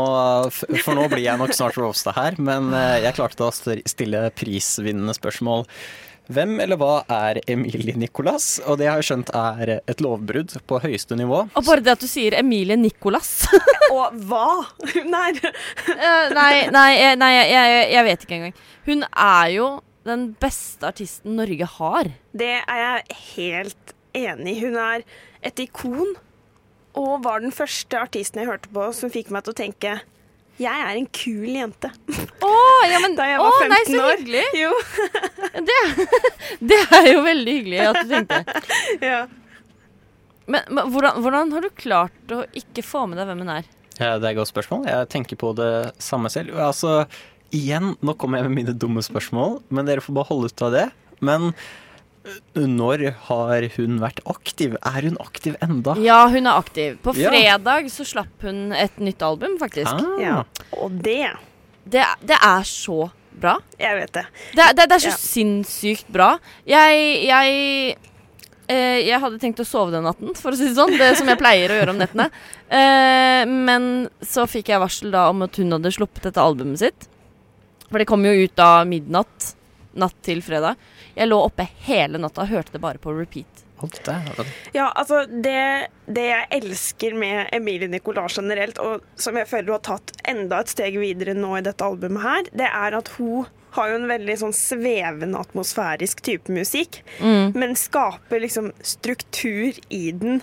for 0.82 0.98
nå 0.98 1.06
blir 1.12 1.22
jeg 1.26 1.38
nok 1.38 1.54
snart 1.54 1.78
roasta 1.78 2.14
her, 2.16 2.34
men 2.42 2.72
eh, 2.74 3.04
jeg 3.04 3.14
klarte 3.20 3.46
å 3.46 3.54
stille 3.54 4.24
prisvinnende 4.34 5.14
spørsmål. 5.14 5.62
Hvem 6.32 6.54
eller 6.64 6.78
hva 6.80 7.02
er 7.12 7.40
Emilie 7.52 7.92
Nicolas? 8.00 8.58
Og 8.64 8.78
det 8.80 8.86
jeg 8.86 8.94
har 8.96 9.04
skjønt 9.04 9.32
er 9.36 9.72
et 9.84 10.00
lovbrudd 10.00 10.54
på 10.70 10.78
høyeste 10.80 11.18
nivå. 11.20 11.42
Og 11.52 11.66
bare 11.66 11.84
det 11.84 11.92
at 11.92 12.04
du 12.04 12.08
sier 12.08 12.36
Emilie 12.38 12.78
Nicolas 12.80 13.44
Og 13.94 14.14
hva? 14.28 14.46
Nei, 15.14 15.26
Eh, 15.94 16.30
Nei, 16.34 16.52
nei, 16.72 16.92
nei 17.20 17.32
jeg, 17.34 17.50
jeg, 17.52 17.82
jeg 17.92 18.06
vet 18.08 18.24
ikke 18.24 18.38
engang. 18.38 18.56
Hun 18.88 19.04
er 19.10 19.50
jo 19.54 19.66
den 20.04 20.24
beste 20.40 20.88
artisten 20.88 21.36
Norge 21.38 21.68
har. 21.78 22.10
det 22.36 22.54
er 22.60 22.80
jeg 22.80 23.18
helt 23.34 23.94
enig 24.16 24.56
i. 24.56 24.60
Hun 24.64 24.76
er 24.80 25.04
et 25.44 25.60
ikon, 25.64 26.14
og 26.96 27.14
var 27.24 27.40
den 27.44 27.52
første 27.54 27.98
artisten 28.00 28.40
jeg 28.42 28.48
hørte 28.50 28.72
på 28.72 28.88
som 28.96 29.12
fikk 29.12 29.30
meg 29.34 29.44
til 29.46 29.54
å 29.54 29.60
tenke 29.60 29.94
jeg 30.60 30.82
er 30.86 30.98
en 30.98 31.06
kul 31.10 31.48
jente. 31.50 31.90
Oh, 32.44 32.82
ja, 32.90 33.00
men, 33.02 33.14
Da 33.18 33.26
jeg 33.28 33.40
var 33.42 33.50
oh, 33.50 33.62
15 33.62 33.72
nei, 33.72 33.80
så 33.88 34.02
år. 34.04 34.20
hyggelig. 34.20 34.44
Jo, 34.60 34.72
Det 36.70 36.80
er 36.98 37.08
jo 37.12 37.22
veldig 37.24 37.56
hyggelig 37.58 37.80
at 37.88 38.00
du 38.02 38.12
tenkte. 38.14 38.42
ja. 39.02 39.22
Men, 40.44 40.66
men 40.68 40.90
hvordan, 40.92 41.22
hvordan 41.24 41.54
har 41.56 41.64
du 41.64 41.70
klart 41.72 42.34
å 42.36 42.42
ikke 42.58 42.84
få 42.84 43.06
med 43.08 43.16
deg 43.20 43.30
hvem 43.30 43.44
hun 43.46 43.52
er? 43.54 43.70
Ja, 43.96 44.16
det 44.18 44.26
er 44.26 44.32
et 44.34 44.40
godt 44.40 44.50
spørsmål. 44.50 44.84
Jeg 44.90 45.08
tenker 45.12 45.38
på 45.40 45.54
det 45.56 45.70
samme 46.02 46.28
selv. 46.32 46.52
Altså, 46.60 47.04
igjen, 47.54 47.94
nå 48.04 48.14
kommer 48.20 48.40
jeg 48.42 48.50
med 48.50 48.58
mine 48.58 48.74
dumme 48.76 49.02
spørsmål, 49.06 49.60
men 49.72 49.88
dere 49.88 50.04
får 50.04 50.16
bare 50.18 50.28
holde 50.32 50.50
ut 50.52 50.64
av 50.66 50.74
det. 50.74 50.84
Men 51.24 51.52
når 52.56 53.02
har 53.28 53.66
hun 53.76 53.98
vært 54.00 54.20
aktiv? 54.30 54.76
Er 54.80 55.02
hun 55.08 55.18
aktiv 55.20 55.56
enda? 55.64 55.94
Ja, 56.00 56.22
hun 56.32 56.46
er 56.46 56.56
aktiv. 56.60 56.96
På 57.04 57.14
Ja. 57.16 57.30
fredag 57.30 57.90
så 57.92 58.04
slapp 58.06 58.40
hun 58.42 58.72
et 58.72 58.96
nytt 58.98 59.20
album, 59.22 59.58
faktisk. 59.60 59.92
Ah. 59.92 60.20
ja. 60.20 60.44
Og 60.80 60.90
det 61.02 61.30
Det, 61.86 62.02
det 62.24 62.38
er 62.40 62.62
så 62.64 63.10
bra. 63.38 63.58
Jeg 63.78 63.94
vet 64.00 64.12
det. 64.12 64.24
Det, 64.56 64.76
det, 64.76 64.88
det 64.88 64.94
er 64.96 65.04
så 65.04 65.12
Ja. 65.12 65.18
sinnssykt 65.20 66.06
bra. 66.08 66.38
Jeg, 66.66 67.26
jeg 67.26 67.96
eh, 68.68 69.04
Jeg 69.04 69.20
hadde 69.20 69.38
tenkt 69.38 69.60
å 69.60 69.66
sove 69.68 69.92
den 69.92 70.04
natten, 70.04 70.32
for 70.34 70.52
å 70.52 70.56
si 70.56 70.64
det 70.70 70.76
sånn. 70.78 70.96
Det 70.96 71.10
som 71.18 71.28
jeg 71.28 71.36
pleier 71.38 71.68
å 71.68 71.76
gjøre 71.76 71.90
om 71.92 71.98
nettene. 72.00 72.30
Eh, 72.70 73.44
men 73.44 74.08
så 74.22 74.46
fikk 74.48 74.68
jeg 74.72 74.80
varsel 74.80 75.10
da 75.12 75.28
om 75.28 75.42
at 75.42 75.56
hun 75.60 75.70
hadde 75.76 75.92
sluppet 75.92 76.22
dette 76.22 76.40
albumet 76.40 76.78
sitt. 76.80 77.08
For 77.90 77.98
det 78.00 78.06
kom 78.08 78.24
jo 78.24 78.32
ut 78.32 78.56
da 78.56 78.82
midnatt. 78.88 79.52
Natt 79.94 80.16
til 80.26 80.40
fredag. 80.42 80.74
Jeg 81.14 81.30
lå 81.30 81.38
oppe 81.46 81.66
hele 81.86 82.18
natta 82.18 82.42
og 82.44 82.50
hørte 82.50 82.74
det 82.74 82.82
bare 82.82 82.98
på 83.02 83.12
repeat. 83.14 83.60
Ja, 84.72 84.86
altså 84.96 85.24
det, 85.28 85.90
det 86.06 86.24
jeg 86.30 86.46
elsker 86.56 87.16
med 87.18 87.50
Emilie 87.52 87.90
Nicolas 87.90 88.38
generelt, 88.38 88.78
og 88.80 89.02
som 89.20 89.36
jeg 89.36 89.48
føler 89.50 89.68
hun 89.72 89.76
har 89.76 89.84
tatt 89.98 90.14
enda 90.30 90.60
et 90.62 90.72
steg 90.72 90.96
videre 91.02 91.34
nå 91.36 91.56
i 91.58 91.64
dette 91.66 91.84
albumet 91.84 92.22
her, 92.24 92.48
det 92.54 92.70
er 92.70 92.96
at 92.96 93.10
hun 93.18 93.44
har 93.74 93.90
jo 93.90 93.98
en 93.98 94.06
veldig 94.08 94.36
sånn 94.38 94.54
svevende 94.54 95.40
atmosfærisk 95.42 96.22
type 96.22 96.52
musikk, 96.54 97.00
men 97.58 97.74
skaper 97.76 98.42
liksom 98.44 98.70
struktur 98.86 99.74
i 99.90 100.04
den 100.14 100.40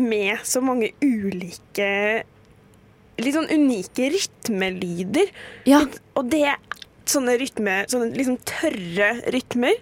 med 0.00 0.40
så 0.48 0.62
mange 0.64 0.92
ulike 1.04 2.24
Litt 3.20 3.34
sånn 3.36 3.50
unike 3.52 4.06
rytmelyder. 4.14 5.28
Ja, 5.68 5.82
Og 6.16 6.30
det 6.32 6.54
Sånne 7.10 7.34
rytme, 7.36 7.82
sånne 7.90 8.14
liksom 8.16 8.38
tørre 8.48 9.10
rytmer, 9.34 9.74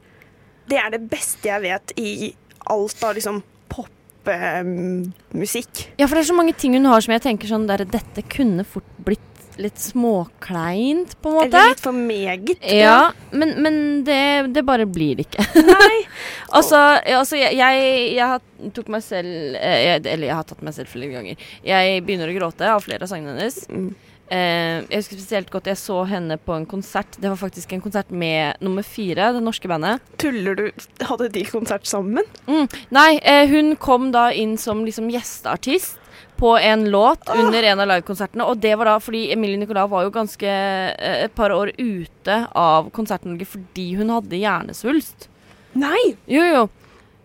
det 0.68 0.78
er 0.80 0.90
det 0.96 1.02
beste 1.10 1.48
jeg 1.48 1.64
vet 1.64 1.94
i 2.00 2.32
alt 2.68 3.04
av 3.04 3.16
liksom 3.16 3.40
popmusikk. 3.72 5.86
ja, 5.96 6.06
for 6.06 6.16
det 6.16 6.24
er 6.24 6.30
så 6.30 6.36
mange 6.36 6.54
ting 6.58 6.76
hun 6.76 6.88
har 6.90 7.04
som 7.04 7.14
jeg 7.14 7.24
tenker 7.24 7.50
sånn 7.50 7.68
der, 7.68 7.86
Dette 7.88 8.24
kunne 8.28 8.66
fort 8.68 8.88
blitt 9.06 9.24
litt 9.58 9.80
småkleint, 9.82 11.16
på 11.22 11.32
en 11.32 11.34
måte. 11.34 11.48
Eller 11.48 11.72
litt 11.72 11.80
for 11.82 11.96
meget. 11.96 12.60
Ja, 12.62 13.10
men, 13.30 13.56
men 13.62 14.04
det, 14.06 14.20
det 14.54 14.62
bare 14.66 14.86
blir 14.86 15.18
det 15.18 15.26
ikke. 15.26 15.46
Nei. 15.72 15.96
altså, 16.54 16.78
altså 17.02 17.40
jeg, 17.40 17.58
jeg, 17.58 17.80
jeg 18.18 18.72
tok 18.76 18.92
meg 18.94 19.02
selv 19.06 19.58
eh, 19.58 19.80
jeg, 19.82 20.04
Eller 20.06 20.30
jeg 20.30 20.38
har 20.38 20.46
tatt 20.48 20.62
meg 20.66 20.76
selv 20.76 20.92
flere 20.92 21.10
ganger. 21.16 21.48
Jeg 21.66 22.04
begynner 22.06 22.30
å 22.30 22.38
gråte 22.38 22.70
av 22.70 22.86
flere 22.86 23.08
av 23.08 23.10
sangene 23.10 23.34
hennes. 23.34 23.58
Mm. 23.66 23.90
Eh, 24.30 24.84
jeg 24.90 25.00
husker 25.00 25.16
spesielt 25.18 25.50
godt 25.52 25.68
jeg 25.70 25.78
så 25.80 26.02
henne 26.08 26.36
på 26.40 26.52
en 26.56 26.66
konsert. 26.68 27.16
Det 27.16 27.30
var 27.30 27.38
faktisk 27.40 27.72
en 27.72 27.80
konsert 27.84 28.10
med 28.10 28.60
nummer 28.64 28.84
fire, 28.84 29.30
det 29.32 29.40
norske 29.44 29.70
bandet. 29.70 30.04
Tuller 30.20 30.58
du? 30.58 30.66
Hadde 31.08 31.30
de 31.32 31.44
konsert 31.48 31.88
sammen? 31.88 32.26
Mm. 32.46 32.66
Nei, 32.92 33.10
eh, 33.22 33.46
hun 33.48 33.74
kom 33.80 34.10
da 34.12 34.28
inn 34.32 34.58
som 34.60 34.84
liksom 34.84 35.08
gjesteartist. 35.14 35.96
på 36.38 36.52
en 36.58 36.84
låt 36.90 37.28
under 37.34 37.62
en 37.66 37.80
av 37.80 37.88
livekonsertene. 37.90 38.44
Og 38.46 38.60
det 38.62 38.76
var 38.78 38.86
da 38.86 38.98
fordi 39.02 39.32
Emilie 39.34 39.58
Nicolas 39.58 39.90
var 39.90 40.04
jo 40.06 40.12
ganske 40.14 40.46
eh, 40.46 41.24
et 41.24 41.34
par 41.34 41.50
år 41.50 41.72
ute 41.78 42.36
av 42.54 42.92
Konsert-Norge 42.94 43.46
fordi 43.56 43.88
hun 43.98 44.12
hadde 44.14 44.38
hjernesvulst. 44.38 45.26
Nei! 45.74 46.14
Jo, 46.30 46.44
jo. 46.46 46.62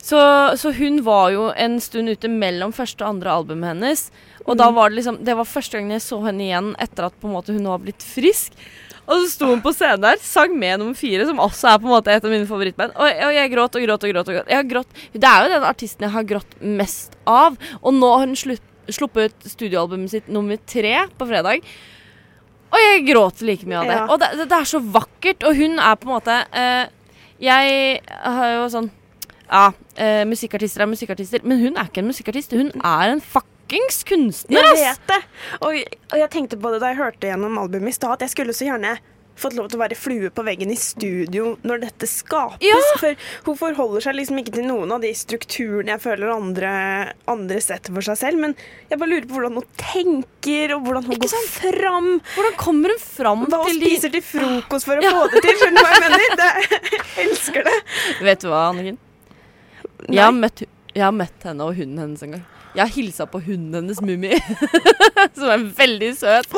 Så, 0.03 0.19
så 0.59 0.71
hun 0.75 0.99
var 1.05 1.29
jo 1.31 1.45
en 1.55 1.77
stund 1.79 2.11
ute 2.11 2.27
mellom 2.27 2.73
første 2.75 3.05
og 3.05 3.15
andre 3.15 3.35
albumet 3.37 3.69
hennes. 3.71 4.07
Og 4.43 4.57
da 4.59 4.67
var 4.75 4.91
det 4.91 4.99
liksom 4.99 5.21
Det 5.23 5.35
var 5.39 5.47
første 5.47 5.79
gangen 5.79 5.95
jeg 5.95 6.03
så 6.03 6.17
henne 6.25 6.43
igjen 6.43 6.73
etter 6.83 7.07
at 7.07 7.15
på 7.21 7.29
en 7.29 7.37
måte 7.37 7.55
hun 7.55 7.69
var 7.71 7.79
blitt 7.79 8.03
frisk. 8.03 8.57
Og 9.03 9.19
så 9.19 9.29
sto 9.33 9.47
hun 9.51 9.61
på 9.63 9.71
scenen 9.75 10.03
der, 10.03 10.19
sang 10.23 10.53
med 10.59 10.79
nummer 10.79 10.95
fire, 10.95 11.25
som 11.27 11.39
også 11.43 11.71
er 11.71 11.79
på 11.79 11.87
en 11.87 11.93
måte 11.95 12.11
et 12.11 12.23
av 12.23 12.31
mine 12.31 12.47
favorittband. 12.47 12.93
Og, 12.95 13.07
og 13.27 13.35
jeg 13.35 13.51
gråt 13.51 13.79
og 13.79 13.85
gråt 13.85 14.05
og 14.07 14.13
gråt. 14.13 14.29
og 14.29 14.37
gråt. 14.37 14.51
Jeg 14.51 14.59
har 14.59 14.69
grått. 14.69 15.01
Det 15.11 15.29
er 15.29 15.43
jo 15.43 15.51
den 15.55 15.67
artisten 15.67 16.07
jeg 16.07 16.15
har 16.15 16.27
grått 16.29 16.55
mest 16.83 17.17
av. 17.27 17.57
Og 17.81 17.95
nå 17.95 18.11
har 18.13 18.23
hun 18.27 18.39
slutt, 18.39 18.63
sluppet 18.91 19.47
studioalbumet 19.51 20.11
sitt 20.11 20.31
nummer 20.31 20.59
tre 20.67 20.95
på 21.19 21.27
fredag. 21.27 21.67
Og 22.73 22.81
jeg 22.81 23.05
gråter 23.11 23.47
like 23.51 23.67
mye 23.69 23.83
av 23.83 23.91
det. 23.91 23.99
Ja. 23.99 24.07
Og 24.07 24.19
det, 24.23 24.31
det, 24.39 24.49
det 24.51 24.59
er 24.59 24.71
så 24.71 24.83
vakkert. 24.83 25.47
Og 25.47 25.59
hun 25.59 25.79
er 25.83 25.99
på 25.99 26.07
en 26.07 26.13
måte 26.15 26.39
eh, 26.63 26.83
Jeg 27.43 27.99
har 28.23 28.55
jo 28.55 28.67
sånn 28.71 28.91
Ja, 29.49 29.71
eh, 29.95 30.23
musikkartister 30.29 30.86
er 30.86 30.91
musikkartister, 30.91 31.43
men 31.43 31.60
hun 31.62 31.77
er 31.77 31.89
ikke 31.89 32.03
en 32.03 32.12
musikkartist. 32.12 32.51
Hun 32.58 32.71
er 32.79 33.13
en 33.13 33.21
fuckings 33.21 34.03
kunstner, 34.08 34.62
Jeg 34.63 34.82
vet 34.82 35.08
det. 35.12 35.21
Og, 35.62 35.79
og 36.13 36.17
jeg 36.23 36.29
tenkte 36.34 36.58
på 36.62 36.71
det 36.73 36.82
da 36.84 36.93
jeg 36.93 37.01
hørte 37.01 37.27
gjennom 37.32 37.58
albumet 37.62 37.93
i 37.93 37.97
stad, 37.97 38.15
at 38.17 38.25
jeg 38.27 38.34
skulle 38.36 38.56
så 38.56 38.69
gjerne 38.71 38.97
fått 39.34 39.56
lov 39.58 39.65
til 39.65 39.79
å 39.79 39.82
være 39.82 39.95
flue 39.97 40.29
på 40.29 40.43
veggen 40.45 40.69
i 40.69 40.75
studio 40.77 41.56
når 41.65 41.79
dette 41.88 42.06
skapes. 42.06 42.62
Ja. 42.62 42.77
For 43.01 43.15
hun 43.47 43.56
forholder 43.58 44.03
seg 44.06 44.13
liksom 44.19 44.38
ikke 44.38 44.53
til 44.60 44.67
noen 44.69 44.93
av 44.93 45.01
de 45.01 45.10
strukturene 45.17 45.95
jeg 45.95 46.03
føler 46.03 46.29
andre, 46.29 46.73
andre 47.34 47.58
setter 47.65 47.95
for 47.95 48.06
seg 48.06 48.19
selv. 48.19 48.43
Men 48.43 48.53
jeg 48.91 48.99
bare 49.01 49.10
lurer 49.10 49.25
på 49.25 49.39
hvordan 49.39 49.58
hun 49.58 49.65
tenker, 49.82 50.75
og 50.77 50.86
hvordan 50.86 51.08
hun 51.10 51.15
Ikke 51.17 51.25
går 51.25 51.34
sant? 51.34 51.49
fram. 51.56 52.12
Hvordan 52.36 52.60
kommer 52.62 52.93
hun 52.93 53.01
fram 53.01 53.47
Hva 53.49 53.63
hun 53.63 53.71
til 53.73 53.82
de 53.82 53.89
spiser 53.95 54.13
til 54.13 54.25
frokost 54.27 54.89
for 54.91 55.01
å 55.01 55.15
få 55.17 55.25
det 55.34 55.41
til. 55.47 55.58
Skjønner 55.63 55.82
du 55.82 55.88
hva 55.88 55.95
jeg 55.97 56.06
mener? 56.06 56.38
Det, 56.43 56.51
jeg 56.93 57.25
elsker 57.25 57.67
det. 57.71 57.75
Vet 58.29 58.45
du 58.45 58.51
hva, 58.53 58.62
Anniken? 58.69 59.01
Jeg 60.09 60.23
har, 60.23 60.31
møtt, 60.35 60.63
jeg 60.93 61.03
har 61.05 61.13
møtt 61.15 61.45
henne 61.47 61.63
og 61.67 61.75
hunden 61.77 61.99
hennes 62.03 62.23
en 62.25 62.35
gang. 62.37 62.43
Jeg 62.73 62.81
har 62.81 62.89
hilsa 62.95 63.25
på 63.29 63.37
hunden 63.45 63.75
hennes, 63.77 63.99
Mummi. 64.01 64.33
Som 65.37 65.49
er 65.53 65.65
veldig 65.77 66.07
søt. 66.17 66.55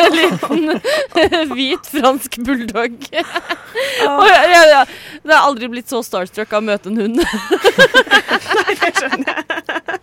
En 0.00 0.14
liten 0.16 0.80
hvit 1.52 1.90
fransk 1.92 2.38
bulldog. 2.46 2.96
Og 3.04 4.24
jeg, 4.24 4.46
jeg, 4.54 4.70
jeg, 4.72 4.86
det 5.26 5.34
har 5.36 5.44
aldri 5.44 5.68
blitt 5.74 5.92
så 5.92 6.00
starstruck 6.06 6.54
av 6.56 6.62
å 6.62 6.68
møte 6.70 6.88
en 6.88 7.02
hund. 7.02 7.20
Nei, 8.56 8.76
det 8.80 9.98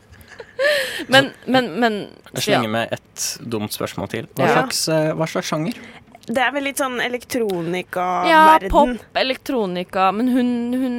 Men, 1.10 1.32
men, 1.46 1.72
men 1.82 1.98
Jeg 2.36 2.46
slenger 2.52 2.72
med 2.78 2.94
et 2.94 3.26
dumt 3.42 3.74
spørsmål 3.74 4.14
til. 4.14 4.30
Hva, 4.38 4.46
Ja. 4.46 4.54
slags, 4.60 4.84
eh, 4.94 5.10
hva 5.18 5.26
slags 5.30 5.50
sjanger? 5.50 5.82
Det 6.28 6.42
er 6.44 6.52
vel 6.54 6.66
litt 6.68 6.78
sånn 6.82 6.98
Ja, 7.00 7.06
elektronika-verden. 7.08 8.70
pop, 8.74 9.06
elektronika. 9.18 10.12
Men 10.14 10.28
hun, 10.34 10.50
hun 10.78 10.98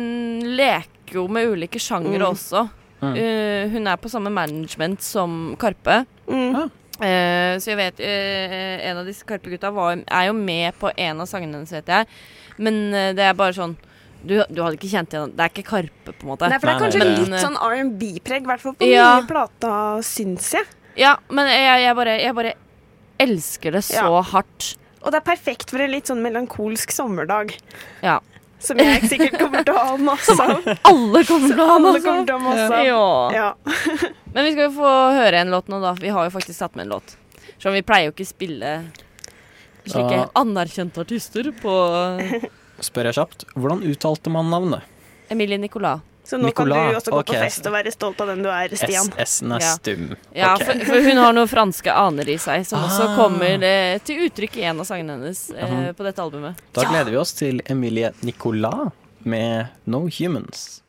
leker 0.59 0.98
jo 1.15 1.27
med 1.29 1.49
ulike 1.49 1.79
sjangere 1.79 2.25
Mm. 2.27 2.33
også. 2.35 2.69
Mm. 3.01 3.15
Uh, 3.15 3.69
hun 3.71 3.87
er 3.87 3.97
på 3.97 4.11
samme 4.11 4.31
management 4.31 5.01
som 5.03 5.55
Karpe. 5.59 6.05
Mm. 6.29 6.55
Ah. 6.57 6.69
Eh, 7.01 7.57
så 7.63 7.71
jeg 7.71 7.77
vet 7.79 8.01
uh, 8.03 8.89
En 8.91 8.97
av 8.99 9.07
disse 9.07 9.23
Karpe-gutta 9.25 9.71
er 10.11 10.27
jo 10.27 10.33
med 10.35 10.75
på 10.81 10.91
en 10.99 11.21
av 11.21 11.27
sangene 11.31 11.55
hennes, 11.61 11.71
vet 11.71 11.87
jeg. 11.87 12.07
Men 12.59 12.91
det 13.15 13.23
er 13.23 13.35
bare 13.39 13.55
sånn 13.55 13.77
du, 14.19 14.43
du 14.51 14.63
hadde 14.65 14.75
ikke 14.75 14.91
kjent 14.91 15.13
igjen 15.15 15.31
Det 15.37 15.45
er 15.45 15.49
ikke 15.53 15.63
Karpe, 15.69 16.11
på 16.11 16.25
en 16.27 16.29
måte. 16.33 16.49
Nei, 16.51 16.59
for 16.59 16.67
det 16.67 16.73
er 16.75 16.81
Nei, 16.81 16.83
kanskje 16.83 16.99
nei, 16.99 17.11
det- 17.15 17.29
litt 17.31 17.45
sånn 17.45 17.59
R&B-preg, 17.63 18.43
i 18.43 18.47
hvert 18.51 18.61
fall 18.65 18.75
på 18.75 18.89
Ja. 18.91 19.21
nye 19.21 19.29
plata, 19.31 19.75
syns 20.03 20.51
jeg. 20.57 20.67
Ja, 20.99 21.13
men 21.31 21.47
jeg, 21.47 21.85
jeg, 21.85 21.95
bare, 21.95 22.17
jeg 22.19 22.35
bare 22.35 22.55
elsker 23.23 23.73
det 23.79 23.85
så 23.87 24.03
Ja. 24.11 24.23
hardt. 24.23 24.73
Og 25.05 25.13
det 25.13 25.21
er 25.23 25.27
perfekt 25.37 25.71
for 25.71 25.79
en 25.79 25.93
litt 25.93 26.07
sånn 26.11 26.19
melankolsk 26.21 26.91
sommerdag. 26.91 27.55
Ja. 28.03 28.19
Som 28.59 28.81
jeg 28.83 29.07
sikkert 29.07 29.37
kommer 29.39 29.63
til 29.63 29.77
å 29.77 29.83
ha 29.87 29.97
masse 30.03 30.35
av. 30.35 30.65
Alle 30.91 31.21
kommer 31.29 31.53
til 31.53 31.61
å 31.63 31.67
ha 31.69 31.77
masse. 31.79 32.67
av. 32.75 32.85
Ja. 32.85 33.05
Ja. 33.35 33.49
Men 34.35 34.45
vi 34.49 34.53
skal 34.55 34.65
jo 34.67 34.73
få 34.81 34.95
høre 35.15 35.45
en 35.45 35.53
låt 35.55 35.69
nå, 35.71 35.79
da. 35.85 35.93
Vi 35.99 36.11
har 36.15 36.27
jo 36.27 36.33
faktisk 36.35 36.59
satt 36.59 36.75
med 36.75 36.89
en 36.89 36.97
låt. 36.97 37.15
Så 37.63 37.71
vi 37.75 37.83
pleier 37.87 38.11
jo 38.11 38.17
ikke 38.17 38.27
spille 38.29 38.73
slike 39.89 40.19
Ja. 40.19 40.27
anerkjente 40.37 41.01
artister 41.01 41.49
på 41.63 41.73
Spør 42.85 43.09
jeg 43.09 43.17
kjapt. 43.17 43.47
Hvordan 43.57 43.81
uttalte 43.89 44.31
man 44.31 44.51
navnet? 44.53 44.83
Emilie 45.33 45.59
Nicolas. 45.59 46.01
Så 46.29 46.37
nå 46.37 46.51
kan 46.53 46.67
Nicolas, 46.69 46.91
du 46.93 46.97
også 46.99 47.11
gå 47.15 47.19
okay. 47.23 47.35
på 47.39 47.45
fest 47.47 47.67
og 47.67 47.73
være 47.73 47.91
stolt 47.95 48.19
av 48.21 48.27
den 48.29 48.43
du 48.45 48.49
er, 48.53 48.73
Stian. 48.77 49.07
SS-en 49.17 49.53
er 49.57 49.63
Ja. 49.65 49.71
stum. 49.79 50.03
Ja, 50.37 50.51
for, 50.61 50.83
for 50.85 51.07
hun 51.07 51.17
har 51.17 51.33
noen 51.33 51.49
franske 51.49 51.95
aner 51.97 52.29
i 52.29 52.37
seg, 52.37 52.67
som 52.69 52.83
også 52.85 53.07
Ah. 53.09 53.15
kommer 53.17 53.65
eh, 53.65 53.97
til 54.05 54.27
uttrykk 54.29 54.59
i 54.61 54.67
en 54.69 54.83
av 54.85 54.85
sangene 54.91 55.17
hennes 55.17 55.41
eh, 55.57 55.65
Mhm. 55.65 55.95
på 55.97 56.05
dette 56.05 56.21
albumet. 56.21 56.61
Da 56.77 56.85
gleder 56.85 57.11
vi 57.11 57.17
oss 57.17 57.33
til 57.33 57.63
Emilie 57.67 58.13
Nicolas 58.23 58.93
med 59.25 59.69
No 59.87 60.03
Humans. 60.19 60.83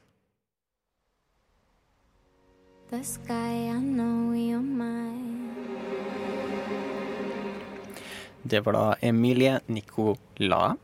The 2.92 3.00
sky, 3.04 3.70
I 3.70 3.80
know 3.80 4.34
you're 4.34 4.60
mine. 4.60 5.54
Det 8.44 8.60
var 8.66 8.74
da 8.74 8.96
Emilie 9.02 9.60
Nicolas 9.68 10.78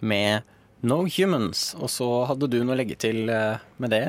med 0.00 0.42
No 0.84 1.04
Humans. 1.08 1.72
Og 1.80 1.90
så 1.92 2.08
hadde 2.28 2.50
du 2.52 2.60
noe 2.62 2.76
å 2.76 2.78
legge 2.78 2.98
til 3.00 3.28
eh, 3.32 3.64
med 3.80 3.94
det, 3.94 4.04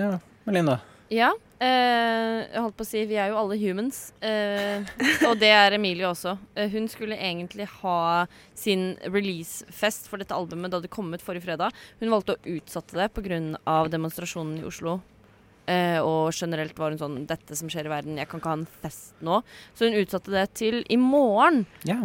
Melinda? 0.48 0.82
Ja, 1.14 1.30
eh, 1.62 2.42
jeg 2.50 2.62
holdt 2.64 2.78
på 2.80 2.84
å 2.84 2.90
si 2.90 3.04
vi 3.06 3.18
er 3.22 3.30
jo 3.32 3.38
alle 3.40 3.58
humans. 3.62 4.10
Eh, 4.26 4.84
og 5.30 5.38
det 5.42 5.52
er 5.54 5.78
Emilie 5.78 6.08
også. 6.10 6.36
Eh, 6.58 6.72
hun 6.74 6.90
skulle 6.92 7.18
egentlig 7.18 7.68
ha 7.80 8.26
sin 8.58 8.96
releasefest 9.06 10.10
for 10.10 10.22
dette 10.22 10.36
albumet 10.36 10.74
da 10.74 10.82
det 10.82 10.92
kom 10.94 11.14
ut 11.14 11.24
forrige 11.24 11.46
fredag. 11.46 11.76
Hun 12.02 12.12
valgte 12.12 12.36
å 12.36 12.56
utsette 12.58 12.98
det 12.98 13.12
pga. 13.14 13.40
demonstrasjonen 13.94 14.60
i 14.60 14.68
Oslo. 14.68 15.00
Eh, 15.66 15.98
og 16.02 16.34
generelt 16.36 16.78
var 16.78 16.94
hun 16.94 17.00
sånn 17.00 17.24
Dette 17.26 17.56
som 17.58 17.70
skjer 17.72 17.88
i 17.88 17.90
verden, 17.90 18.20
jeg 18.22 18.30
kan 18.30 18.42
ikke 18.42 18.52
ha 18.52 18.60
en 18.60 18.68
fest 18.84 19.16
nå. 19.26 19.40
Så 19.74 19.88
hun 19.88 19.98
utsatte 20.02 20.34
det 20.34 20.46
til 20.58 20.84
i 20.90 20.98
morgen. 21.02 21.66
Ja. 21.88 22.04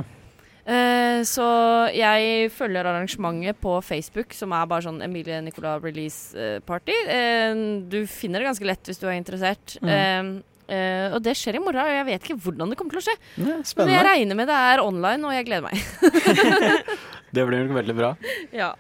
Eh, 0.65 1.21
så 1.27 1.47
jeg 1.95 2.51
følger 2.55 2.87
arrangementet 2.87 3.59
på 3.63 3.79
Facebook, 3.85 4.35
som 4.37 4.53
er 4.57 4.69
bare 4.71 4.85
sånn 4.87 5.01
Emilie 5.05 5.41
Nicolas 5.45 5.83
release 5.85 6.37
eh, 6.37 6.59
party. 6.65 6.97
Uh, 7.09 7.81
du 7.91 8.03
finner 8.11 8.43
det 8.43 8.51
ganske 8.51 8.69
lett 8.69 8.91
hvis 8.91 9.01
du 9.01 9.07
er 9.09 9.17
interessert. 9.17 9.77
Mm. 9.81 9.91
Uh, 9.91 10.75
eh, 10.75 11.07
og 11.17 11.21
det 11.25 11.37
skjer 11.39 11.59
i 11.59 11.63
morgen, 11.65 11.83
og 11.85 11.95
jeg 11.97 12.09
vet 12.11 12.27
ikke 12.27 12.41
hvordan 12.45 12.73
det 12.73 12.81
kommer 12.81 12.97
til 12.97 13.03
å 13.03 13.07
skje. 13.09 13.17
ja 13.41 13.61
Men 13.81 13.95
jeg 13.95 14.07
regner 14.11 14.41
med 14.43 14.51
det 14.51 14.61
er 14.73 14.85
online, 14.85 15.27
og 15.27 15.37
jeg 15.37 15.49
gleder 15.49 15.71
meg. 15.71 15.81
Det 17.31 17.45
blir 17.47 17.61
nok 17.63 17.77
veldig 17.77 17.95
bra. 17.95 18.09
ja. 18.61 18.73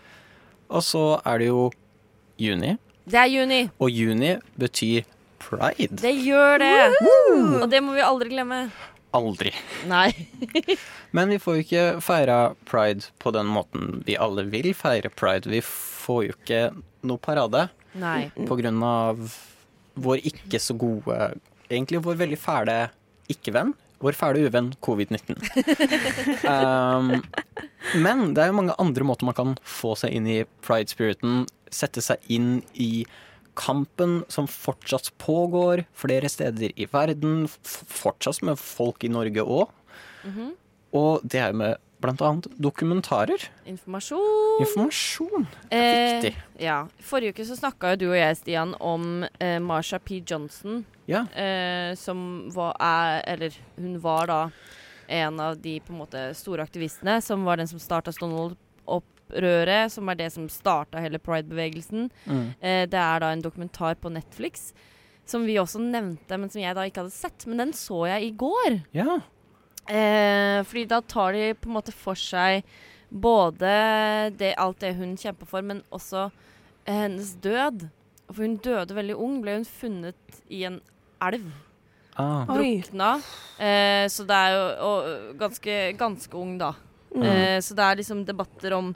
Og 0.71 0.83
så 0.83 1.05
er 1.23 1.38
det 1.38 1.51
jo 1.53 1.69
juni. 2.40 2.73
Det 3.07 3.19
er 3.21 3.29
juni. 3.31 3.61
Og 3.79 3.90
juni 3.95 4.33
betyr 4.59 5.07
pride. 5.38 5.99
Det 6.03 6.12
gjør 6.25 6.59
det. 6.62 6.73
Og 7.62 7.69
det 7.71 7.83
må 7.83 7.95
vi 7.95 8.03
aldri 8.05 8.33
glemme. 8.35 8.64
Aldri. 9.16 9.53
Nei. 9.90 10.11
Men 11.16 11.33
vi 11.33 11.40
får 11.42 11.57
jo 11.57 11.64
ikke 11.64 11.85
feira 12.05 12.38
pride 12.68 13.11
på 13.18 13.33
den 13.35 13.51
måten 13.51 14.01
vi 14.07 14.18
alle 14.20 14.46
vil 14.53 14.70
feire 14.77 15.11
pride. 15.11 15.51
Vi 15.51 15.62
får 15.64 16.25
jo 16.27 16.37
ikke 16.37 16.62
noe 17.07 17.23
parade 17.23 17.66
Nei. 17.99 18.31
på 18.46 18.59
grunn 18.61 18.83
av 18.87 19.23
vår 20.01 20.27
ikke 20.31 20.61
så 20.62 20.77
gode 20.79 21.16
Egentlig 21.70 22.01
vår 22.03 22.16
veldig 22.18 22.37
fæle 22.40 22.75
ikke-venn. 23.31 23.68
Vår 24.03 24.16
fæle 24.18 24.40
uvenn 24.49 24.73
covid-19. 24.83 25.37
um, 26.51 27.12
men 28.03 28.33
det 28.35 28.42
er 28.42 28.51
jo 28.51 28.57
mange 28.59 28.75
andre 28.83 29.07
måter 29.07 29.29
man 29.29 29.37
kan 29.38 29.53
få 29.62 29.92
seg 30.01 30.16
inn 30.16 30.27
i 30.27 30.40
pride-spiriten. 30.66 31.44
Sette 31.70 32.03
seg 32.03 32.27
inn 32.27 32.57
i 32.75 33.05
kampen 33.61 34.23
som 34.33 34.49
fortsatt 34.49 35.11
pågår 35.20 35.85
flere 35.94 36.29
steder 36.33 36.73
i 36.81 36.88
verden. 36.90 37.44
Fortsatt 37.68 38.40
med 38.46 38.59
folk 38.61 39.05
i 39.05 39.12
Norge 39.12 39.44
òg. 39.44 39.68
Mhm. 40.25 40.55
Og 40.96 41.20
det 41.23 41.38
er 41.38 41.53
med 41.53 41.77
annet 42.03 42.46
dokumentarer. 42.57 43.42
Informasjon. 43.66 44.61
Informasjon. 44.64 45.46
Eh, 45.70 46.23
Viktig. 46.23 46.35
ja. 46.59 46.87
Forrige 46.99 47.35
uke 47.35 47.44
så 47.44 47.57
snakka 47.59 47.92
jo 47.92 47.96
du 48.01 48.07
og 48.11 48.16
jeg, 48.16 48.37
Stian, 48.37 48.75
om 48.81 49.27
eh, 49.38 49.59
Marsha 49.61 49.99
P. 49.99 50.23
Johnson. 50.25 50.85
Ja. 51.07 51.27
eh, 51.35 51.94
som 51.94 52.51
var 52.55 52.75
er, 52.81 53.23
Eller 53.27 53.53
hun 53.77 53.99
var 54.01 54.27
da 54.27 54.51
en 55.09 55.40
av 55.40 55.57
de 55.61 55.81
på 55.81 55.92
en 55.92 55.99
måte 55.99 56.35
store 56.35 56.62
aktivistene, 56.62 57.20
som 57.20 57.44
var 57.44 57.57
den 57.57 57.68
som 57.68 57.79
starta 57.79 58.12
Stonewall-opprøret, 59.31 59.93
som 59.93 60.09
er 60.09 60.19
det 60.19 60.31
som 60.33 60.49
starta 60.49 61.01
hele 61.01 61.19
pride-bevegelsen. 61.19 62.11
Mm. 62.27 62.55
Eh, 62.61 62.87
det 62.88 62.99
er 62.99 63.21
da 63.21 63.33
en 63.33 63.43
dokumentar 63.43 63.95
på 63.97 64.11
Netflix 64.11 64.73
som 65.27 65.45
vi 65.47 65.59
også 65.59 65.79
nevnte, 65.79 66.37
men 66.37 66.51
som 66.51 66.61
jeg 66.61 66.75
da 66.75 66.85
ikke 66.85 67.05
hadde 67.05 67.14
sett. 67.14 67.47
Men 67.47 67.59
den 67.59 67.73
så 67.73 68.07
jeg 68.09 68.25
i 68.25 68.33
går. 68.37 68.83
ja. 68.93 69.21
Eh, 69.90 70.62
fordi 70.62 70.85
da 70.87 71.01
tar 71.01 71.33
de 71.33 71.55
på 71.55 71.66
en 71.66 71.75
måte 71.75 71.90
for 71.90 72.14
seg 72.14 72.62
både 73.09 74.31
det, 74.38 74.53
alt 74.55 74.79
det 74.79 74.93
hun 74.95 75.16
kjemper 75.19 75.49
for, 75.49 75.62
men 75.62 75.81
også 75.90 76.29
eh, 76.85 76.95
hennes 76.95 77.33
død. 77.43 77.88
For 78.31 78.45
hun 78.45 78.61
døde 78.62 78.95
veldig 78.95 79.16
ung. 79.16 79.40
Ble 79.43 79.57
hun 79.57 79.66
funnet 79.66 80.38
i 80.49 80.62
en 80.69 80.79
elv. 81.27 81.49
Ah. 82.14 82.45
Drukna. 82.47 83.16
Eh, 83.59 84.07
så 84.12 84.27
det 84.29 84.37
er 84.37 84.55
jo 84.55 84.62
og, 84.87 85.11
ganske, 85.40 85.81
ganske 85.99 86.38
ung, 86.38 86.55
da. 86.61 86.75
Mm. 87.14 87.23
Eh, 87.27 87.59
så 87.61 87.75
det 87.75 87.87
er 87.87 87.99
liksom 87.99 88.23
debatter 88.29 88.77
om 88.77 88.93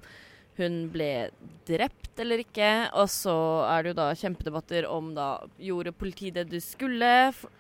hun 0.59 0.89
ble 0.93 1.31
drept 1.67 2.21
eller 2.21 2.43
ikke. 2.45 2.71
Og 3.01 3.09
så 3.11 3.35
er 3.69 3.83
det 3.83 3.93
jo 3.93 3.99
da 3.99 4.09
kjempedebatter 4.19 4.89
om 4.91 5.13
da 5.17 5.29
gjorde 5.59 5.95
politiet 5.97 6.37
det 6.39 6.47
du 6.53 6.61
skulle, 6.63 7.11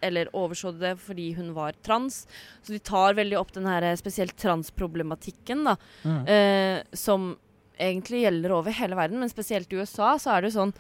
eller 0.05 0.33
overså 0.37 0.75
de 0.75 0.85
det 0.87 0.95
fordi 1.03 1.31
hun 1.39 1.53
var 1.57 1.77
trans. 1.87 2.25
Så 2.63 2.75
de 2.75 2.83
tar 2.83 3.19
veldig 3.19 3.39
opp 3.41 3.55
den 3.57 3.69
her 3.71 3.87
eh, 3.87 3.99
spesielt 4.01 4.37
transproblematikken, 4.41 5.65
da. 5.71 5.77
Mm. 6.05 6.21
Eh, 6.27 6.77
som 6.97 7.33
egentlig 7.81 8.23
gjelder 8.23 8.55
over 8.55 8.75
hele 8.75 8.99
verden, 8.99 9.19
men 9.23 9.33
spesielt 9.33 9.73
i 9.73 9.81
USA 9.83 10.15
så 10.23 10.37
er 10.37 10.45
det 10.45 10.53
jo 10.53 10.61
sånn 10.61 10.73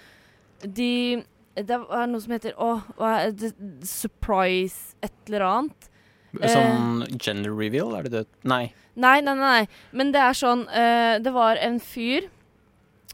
De 0.62 1.24
Det 1.58 1.74
er 1.74 2.04
noe 2.06 2.22
som 2.22 2.34
heter 2.36 2.54
Å, 2.54 2.68
hva 3.00 3.10
er 3.24 3.34
det? 3.34 3.50
Surprise 3.82 4.94
et 5.02 5.16
eller 5.26 5.46
annet. 5.48 5.90
Sånn 6.38 7.02
gender 7.18 7.54
reveal, 7.54 7.94
er 7.98 8.06
det 8.06 8.14
det? 8.14 8.24
Nei. 8.46 8.68
Nei, 8.94 9.18
nei, 9.26 9.34
nei. 9.38 9.60
Men 9.92 10.12
det 10.14 10.22
er 10.22 10.36
sånn 10.38 10.66
uh, 10.70 11.16
Det 11.22 11.32
var 11.34 11.58
en 11.62 11.80
fyr 11.82 12.28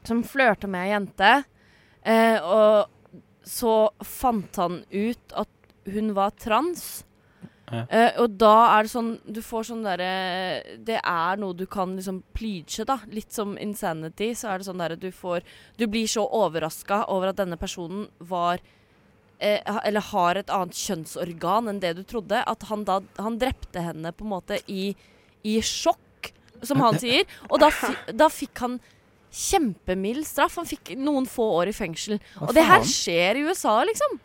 som 0.05 0.23
flørta 0.25 0.69
med 0.71 0.87
ei 0.87 0.93
jente, 0.95 1.31
uh, 2.09 2.39
og 2.41 3.21
så 3.45 3.75
fant 4.05 4.57
han 4.61 4.83
ut 4.89 5.35
at 5.37 5.51
hun 5.91 6.13
var 6.17 6.33
trans. 6.41 7.05
Ja. 7.71 7.85
Uh, 7.87 8.23
og 8.25 8.37
da 8.41 8.55
er 8.73 8.83
det 8.83 8.91
sånn 8.91 9.11
Du 9.31 9.39
får 9.47 9.69
sånn 9.69 9.85
derre 9.87 10.07
Det 10.83 10.97
er 10.99 11.37
noe 11.39 11.55
du 11.55 11.69
kan 11.71 11.93
liksom 11.95 12.17
pleache, 12.35 12.83
da. 12.89 12.97
Litt 13.15 13.31
som 13.31 13.55
insanity. 13.63 14.33
Så 14.35 14.51
er 14.51 14.59
det 14.59 14.67
sånn 14.67 14.83
derre 14.83 14.99
du 14.99 15.11
får 15.15 15.47
Du 15.79 15.87
blir 15.87 16.11
så 16.11 16.25
overraska 16.27 17.05
over 17.15 17.31
at 17.31 17.39
denne 17.39 17.61
personen 17.61 18.09
var 18.19 18.59
eh, 19.39 19.63
eller 19.85 20.09
har 20.11 20.41
et 20.41 20.51
annet 20.51 20.77
kjønnsorgan 20.77 21.71
enn 21.71 21.81
det 21.83 21.95
du 22.01 22.03
trodde. 22.03 22.43
At 22.43 22.67
han 22.73 22.85
da 22.89 23.01
Han 23.23 23.39
drepte 23.39 23.87
henne 23.87 24.13
på 24.13 24.27
en 24.27 24.35
måte 24.35 24.61
i, 24.67 24.91
i 25.47 25.59
sjokk, 25.65 26.33
som 26.67 26.83
han 26.85 26.99
sier. 27.01 27.29
Og 27.49 27.61
da, 27.63 27.71
da 28.13 28.29
fikk 28.33 28.61
han 28.65 28.79
kjempemild 29.31 30.27
straff. 30.29 30.59
Han 30.61 30.69
fikk 30.69 30.95
noen 30.99 31.29
få 31.31 31.47
år 31.61 31.71
i 31.71 31.77
fengsel. 31.77 32.19
Og 32.43 32.55
det 32.57 32.67
her 32.67 32.85
skjer 32.87 33.41
i 33.41 33.45
USA, 33.47 33.81
liksom. 33.89 34.19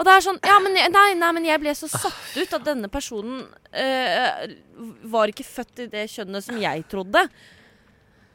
Og 0.00 0.06
det 0.06 0.12
er 0.16 0.22
sånn 0.24 0.38
Ja, 0.46 0.56
men 0.64 0.72
nei, 0.72 1.08
nei, 1.18 1.30
men 1.36 1.44
jeg 1.44 1.60
ble 1.60 1.74
så 1.76 1.88
satt 1.90 2.36
ut 2.38 2.54
at 2.56 2.64
denne 2.64 2.88
personen 2.88 3.42
eh, 3.76 4.54
var 5.12 5.28
ikke 5.28 5.44
født 5.44 5.84
i 5.84 5.88
det 5.92 6.06
kjønnet 6.12 6.46
som 6.46 6.60
jeg 6.60 6.86
trodde. 6.88 7.26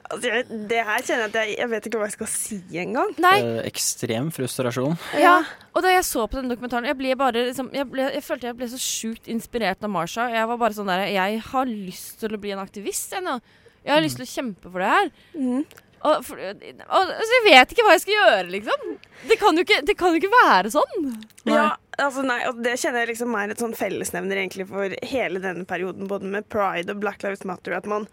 Altså, 0.05 0.29
jeg, 0.29 0.45
det 0.69 0.81
her 0.85 1.05
kjenner 1.05 1.23
jeg 1.25 1.31
at 1.31 1.37
jeg, 1.39 1.53
jeg 1.59 1.69
vet 1.71 1.87
ikke 1.89 1.99
hva 2.01 2.07
jeg 2.09 2.15
skal 2.15 2.29
si 2.29 2.59
engang. 2.81 3.13
Nei. 3.23 3.35
Eh, 3.41 3.61
ekstrem 3.69 4.31
frustrasjon. 4.35 4.97
Ja, 5.17 5.39
og 5.73 5.85
da 5.85 5.93
jeg 5.93 6.05
så 6.07 6.27
på 6.29 6.39
den 6.39 6.51
dokumentaren 6.51 6.87
Jeg 6.87 6.97
ble 6.99 7.15
bare 7.19 7.47
liksom, 7.49 7.71
jeg, 7.75 7.87
ble, 7.91 8.05
jeg 8.13 8.23
følte 8.23 8.51
jeg 8.51 8.57
ble 8.59 8.69
så 8.71 8.81
sjukt 8.81 9.29
inspirert 9.31 9.83
av 9.83 9.93
Marsha. 9.93 10.27
Jeg 10.33 10.51
var 10.51 10.61
bare 10.61 10.77
sånn 10.77 10.91
der 10.91 11.07
Jeg 11.09 11.41
har 11.49 11.71
lyst 11.71 12.19
til 12.21 12.37
å 12.37 12.41
bli 12.41 12.53
en 12.55 12.63
aktivist, 12.63 13.15
jeg 13.15 13.25
nå. 13.25 13.39
Jeg 13.85 13.93
har 13.93 14.05
lyst 14.05 14.19
til 14.19 14.25
å 14.25 14.31
kjempe 14.31 14.71
for 14.71 14.81
det 14.81 14.93
her. 14.93 15.11
Mm. 15.37 15.65
Og, 16.05 16.21
for, 16.25 16.37
og, 16.37 16.65
altså, 16.85 17.31
jeg 17.33 17.43
vet 17.47 17.73
ikke 17.73 17.85
hva 17.85 17.95
jeg 17.95 18.03
skal 18.03 18.15
gjøre, 18.15 18.45
liksom. 18.53 18.85
Det 19.29 19.37
kan 19.41 19.57
jo 19.57 19.65
ikke, 19.65 19.79
det 19.87 19.95
kan 19.97 20.13
jo 20.13 20.21
ikke 20.21 20.33
være 20.33 20.71
sånn. 20.73 21.09
Ja, 21.49 21.71
altså 22.01 22.25
nei, 22.25 22.39
og 22.49 22.61
det 22.65 22.75
kjenner 22.81 23.03
jeg 23.03 23.15
liksom 23.15 23.33
er 23.39 23.53
et 23.53 23.63
sånn 23.63 23.73
fellesnevner 23.77 24.41
egentlig 24.43 24.67
for 24.69 24.93
hele 25.09 25.41
denne 25.41 25.65
perioden, 25.69 26.09
både 26.11 26.29
med 26.29 26.49
Pride 26.53 26.93
og 26.93 27.01
Black 27.01 27.25
Lives 27.25 27.45
Matter, 27.47 27.73
at 27.77 27.89
man, 27.89 28.05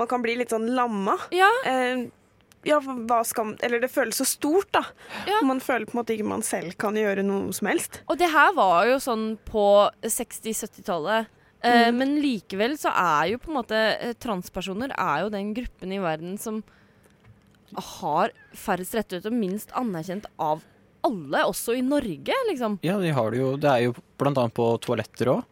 man 0.00 0.08
kan 0.08 0.22
bli 0.24 0.36
litt 0.40 0.52
sånn 0.54 0.70
lamma. 0.76 1.18
Ja. 1.34 1.50
Eh, 1.68 2.06
ja, 2.64 2.78
hva 2.78 3.24
skal 3.26 3.56
Eller 3.66 3.80
det 3.82 3.88
føles 3.90 4.20
så 4.20 4.24
stort, 4.28 4.68
da. 4.72 4.84
Man 5.42 5.58
føler 5.60 5.86
på 5.88 5.96
en 5.96 6.00
måte 6.04 6.14
ikke 6.14 6.28
man 6.30 6.44
selv 6.46 6.76
kan 6.78 6.94
gjøre 6.94 7.24
noe 7.26 7.52
som 7.56 7.66
helst. 7.72 8.00
Og 8.06 8.18
det 8.20 8.28
her 8.30 8.52
var 8.54 8.86
jo 8.86 9.00
sånn 9.02 9.32
på 9.48 9.64
60-70-tallet. 10.02 11.26
Eh, 11.62 11.88
Mm. 11.92 11.96
Men 11.98 12.12
likevel 12.22 12.72
så 12.78 12.90
er 12.90 13.28
jo 13.32 13.38
på 13.38 13.50
en 13.52 13.58
måte 13.60 13.76
eh, 13.78 14.14
transpersoner 14.18 14.90
er 14.98 15.20
jo 15.22 15.28
den 15.30 15.52
gruppen 15.54 15.92
i 15.94 16.00
verden 16.02 16.34
som 16.38 16.62
har 17.72 18.32
færrest 18.58 18.96
rettigheter 18.98 19.30
og 19.30 19.38
minst 19.38 19.70
anerkjent 19.78 20.26
av 20.42 20.64
alle, 21.06 21.44
også 21.46 21.74
i 21.78 21.82
Norge, 21.82 22.34
liksom. 22.50 22.76
Ja, 22.82 22.98
de 22.98 23.10
har 23.14 23.30
det 23.30 23.38
jo. 23.40 23.52
Det 23.62 23.70
er 23.70 23.84
jo 23.88 23.94
blant 24.20 24.38
annet 24.38 24.54
på 24.54 24.66
toaletter 24.82 25.32
òg. 25.36 25.44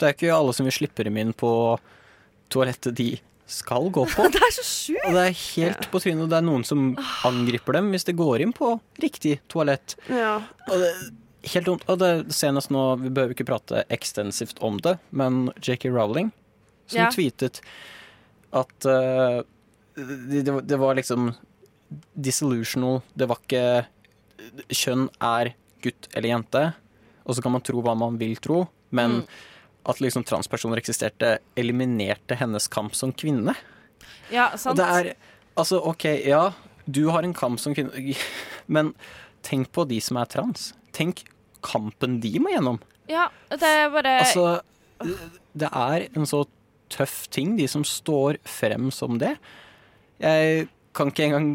Det 0.00 0.08
er 0.08 0.16
ikke 0.16 0.32
alle 0.34 0.52
som 0.56 0.66
vil 0.66 0.74
slippe 0.74 1.04
dem 1.06 1.16
inn 1.20 1.30
på 1.36 1.52
toalettet 2.52 2.96
de 2.98 3.10
skal 3.52 3.88
gå 3.94 4.04
på. 4.14 4.26
det 4.32 4.40
er 4.42 4.54
så 4.56 4.64
sjukt! 4.66 5.04
Og 5.08 5.16
det 5.18 5.24
er 5.28 5.38
helt 5.56 5.88
på 5.92 6.00
trynet. 6.02 6.30
Det 6.32 6.38
er 6.40 6.46
noen 6.46 6.64
som 6.68 6.86
angriper 7.28 7.78
dem 7.78 7.90
hvis 7.94 8.06
det 8.08 8.16
går 8.18 8.44
inn 8.46 8.54
på 8.56 8.74
riktig 9.02 9.38
toalett. 9.52 9.96
Ja. 10.10 10.38
Og 10.70 10.78
det 10.82 10.92
helt 11.52 11.66
ondt 11.72 11.88
Og 11.90 11.96
det 11.98 12.10
senest 12.34 12.70
nå, 12.70 12.82
vi 13.02 13.10
behøver 13.10 13.34
ikke 13.34 13.48
prate 13.48 13.80
ekstensivt 13.90 14.60
om 14.62 14.76
det, 14.84 14.92
men 15.10 15.48
J.K. 15.58 15.88
Rowling 15.90 16.28
som 16.86 17.00
Ja. 17.00 17.08
tweetet 17.10 17.58
at 18.54 18.86
uh, 18.86 19.40
det, 19.96 20.44
det 20.68 20.78
var 20.78 20.94
liksom 20.98 21.32
disillusional. 22.14 23.00
Det 23.14 23.26
var 23.30 23.40
ikke 23.42 23.86
Kjønn 24.72 25.08
er 25.22 25.52
gutt 25.82 26.08
eller 26.14 26.32
jente, 26.32 26.62
og 27.26 27.34
så 27.36 27.42
kan 27.44 27.54
man 27.54 27.62
tro 27.64 27.82
hva 27.84 27.94
man 27.98 28.18
vil 28.20 28.36
tro, 28.42 28.64
men 28.94 29.22
Mm. 29.22 29.26
At 29.88 30.00
liksom 30.02 30.24
transpersoner 30.28 30.78
eksisterte, 30.80 31.38
eliminerte 31.58 32.36
hennes 32.38 32.68
kamp 32.70 32.94
som 32.94 33.12
kvinne. 33.12 33.54
Ja, 34.32 34.50
Og 34.52 34.60
sant? 34.62 34.78
det 34.80 34.86
er 34.86 35.12
Altså, 35.52 35.82
OK, 35.84 36.04
ja, 36.24 36.52
du 36.88 37.10
har 37.12 37.22
en 37.26 37.34
kamp 37.36 37.60
som 37.60 37.74
kvinne, 37.76 38.14
men 38.72 38.94
tenk 39.44 39.68
på 39.74 39.84
de 39.90 39.98
som 40.00 40.16
er 40.16 40.30
trans. 40.32 40.70
Tenk 40.96 41.24
kampen 41.60 42.20
de 42.22 42.30
må 42.40 42.54
gjennom. 42.54 42.78
Ja, 43.10 43.26
det 43.50 43.68
er 43.68 43.90
bare 43.92 44.14
Altså, 44.22 44.62
det 45.52 45.68
er 45.68 46.06
en 46.16 46.24
så 46.30 46.44
tøff 46.92 47.26
ting, 47.32 47.56
de 47.58 47.66
som 47.68 47.84
står 47.84 48.38
frem 48.48 48.88
som 48.94 49.18
det. 49.20 49.34
Jeg 50.22 50.68
kan 50.96 51.10
ikke 51.12 51.26
engang 51.28 51.50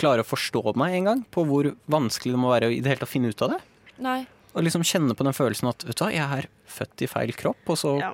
klare 0.00 0.24
å 0.24 0.28
forstå 0.28 0.74
meg 0.80 0.96
engang 0.98 1.24
på 1.32 1.44
hvor 1.48 1.68
vanskelig 1.92 2.32
det 2.34 2.40
må 2.40 2.52
være 2.52 2.68
å 2.70 2.74
i 2.74 2.80
det 2.80 2.92
hele 2.92 3.02
tatt 3.02 3.12
finne 3.12 3.32
ut 3.32 3.42
av 3.44 3.54
det. 3.54 3.58
Nei. 4.00 4.20
Og 4.50 4.64
liksom 4.66 4.82
kjenne 4.86 5.14
på 5.14 5.24
den 5.26 5.36
følelsen 5.36 5.70
at 5.70 5.84
vet 5.86 5.98
du 5.98 6.04
hva, 6.04 6.10
jeg 6.14 6.38
er 6.40 6.48
født 6.70 7.04
i 7.04 7.08
feil 7.10 7.32
kropp, 7.38 7.62
og 7.70 7.78
så 7.78 7.92
Ja. 8.00 8.12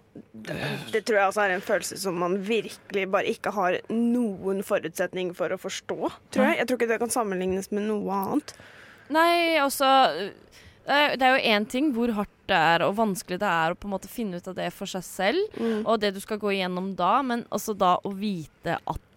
Det 0.92 1.00
tror 1.08 1.16
jeg 1.16 1.28
også 1.30 1.42
er 1.42 1.54
en 1.56 1.64
følelse 1.64 1.96
som 1.98 2.18
man 2.20 2.36
virkelig 2.44 3.06
bare 3.10 3.30
ikke 3.32 3.50
har 3.56 3.78
noen 3.90 4.62
forutsetning 4.62 5.32
for 5.34 5.50
å 5.50 5.58
forstå. 5.58 6.12
Tror 6.30 6.44
jeg. 6.44 6.58
jeg 6.58 6.68
tror 6.68 6.78
ikke 6.78 6.90
det 6.92 7.00
kan 7.00 7.14
sammenlignes 7.14 7.72
med 7.72 7.88
noe 7.88 8.12
annet. 8.12 8.54
Nei, 9.10 9.56
altså 9.62 9.88
det 10.86 11.22
er, 11.22 11.34
jo 11.34 11.50
én 11.50 11.66
ting 11.66 11.90
hvor 11.94 12.12
hardt 12.14 12.30
det 12.46 12.56
er 12.56 12.84
og 12.86 12.94
vanskelig 12.98 13.40
det 13.42 13.48
er 13.50 13.72
å 13.72 13.78
på 13.78 13.88
en 13.88 13.94
måte 13.96 14.10
finne 14.10 14.38
ut 14.38 14.48
av 14.50 14.54
det 14.54 14.68
for 14.74 14.86
seg 14.90 15.02
selv, 15.02 15.58
og 15.82 15.98
det 16.02 16.12
du 16.14 16.20
skal 16.22 16.38
gå 16.38 16.52
igjennom 16.54 16.92
da, 16.98 17.18
men 17.26 17.42
også 17.50 17.74
da 17.78 17.96
å 18.06 18.12
vite 18.14 18.78
at 18.78 19.15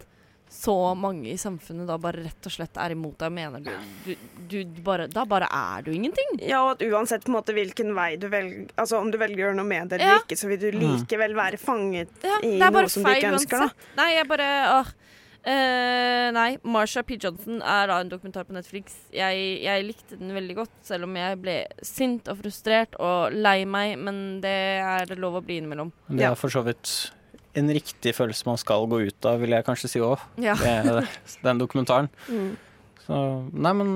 så 0.49 0.73
mange 0.97 1.29
i 1.29 1.37
samfunnet 1.37 1.85
da 1.87 1.97
bare 2.01 2.23
rett 2.25 2.47
og 2.49 2.53
slett 2.53 2.77
er 2.81 2.95
imot 2.95 3.19
deg 3.21 3.29
og 3.29 3.35
mener 3.35 3.61
du, 3.63 3.69
du, 4.07 4.15
du 4.49 4.81
bare, 4.85 5.05
Da 5.13 5.25
bare 5.29 5.45
er 5.45 5.83
du 5.85 5.91
ingenting. 5.93 6.39
Ja, 6.41 6.63
og 6.65 6.71
at 6.73 6.81
uansett 6.89 7.27
på 7.27 7.29
en 7.29 7.37
måte 7.37 7.53
hvilken 7.53 7.93
vei 7.97 8.15
du 8.17 8.25
velger 8.33 8.65
Altså 8.79 8.97
om 8.97 9.11
du 9.13 9.19
velger 9.21 9.43
å 9.43 9.45
gjøre 9.49 9.59
noe 9.61 9.69
med 9.69 9.93
det 9.93 9.99
Ja. 10.01 10.15
eller 10.15 10.25
ikke, 10.25 10.39
så 10.41 10.49
vil 10.49 10.63
du 10.63 10.71
likevel 10.73 11.35
være 11.37 11.59
fanget 11.61 12.25
Ja, 12.25 12.39
i 12.41 12.55
noe 12.57 12.87
som 12.89 13.05
du 13.05 13.11
ikke 13.13 13.35
ønsker, 13.37 13.67
da. 13.67 13.91
Nei, 14.01 14.09
jeg 14.17 14.29
bare 14.31 14.49
åh. 14.79 14.89
Uh, 15.39 16.27
nei, 16.35 16.49
Marsha 16.67 16.99
P. 17.07 17.15
Johnson 17.21 17.61
er 17.63 17.87
da 17.87 18.01
en 18.03 18.09
dokumentar 18.11 18.43
på 18.43 18.51
Netflix. 18.57 18.97
Jeg, 19.15 19.45
jeg 19.63 19.85
likte 19.87 20.17
den 20.19 20.33
veldig 20.35 20.57
godt, 20.57 20.73
selv 20.83 21.07
om 21.07 21.15
jeg 21.15 21.37
ble 21.39 21.55
sint 21.85 22.27
og 22.27 22.41
frustrert 22.41 22.97
og 22.99 23.37
lei 23.37 23.61
meg, 23.63 23.95
men 24.03 24.41
det 24.43 24.57
er 24.83 25.07
det 25.07 25.17
lov 25.21 25.39
å 25.39 25.43
bli 25.45 25.61
innimellom. 25.61 25.93
Det 26.11 26.27
er 26.27 26.35
for 26.37 26.51
så 26.51 26.65
vidt 26.67 26.91
en 27.57 27.69
riktig 27.73 28.13
følelse 28.15 28.45
man 28.47 28.59
skal 28.61 28.87
gå 28.89 29.01
ut 29.09 29.25
av, 29.25 29.39
vil 29.41 29.55
jeg 29.55 29.65
kanskje 29.67 29.89
si 29.91 30.01
òg. 30.03 30.21
Ja. 30.41 30.55
Den 31.45 31.61
dokumentaren. 31.61 32.09
Mm. 32.29 32.51
Så 33.05 33.21
nei, 33.53 33.73
men 33.73 33.93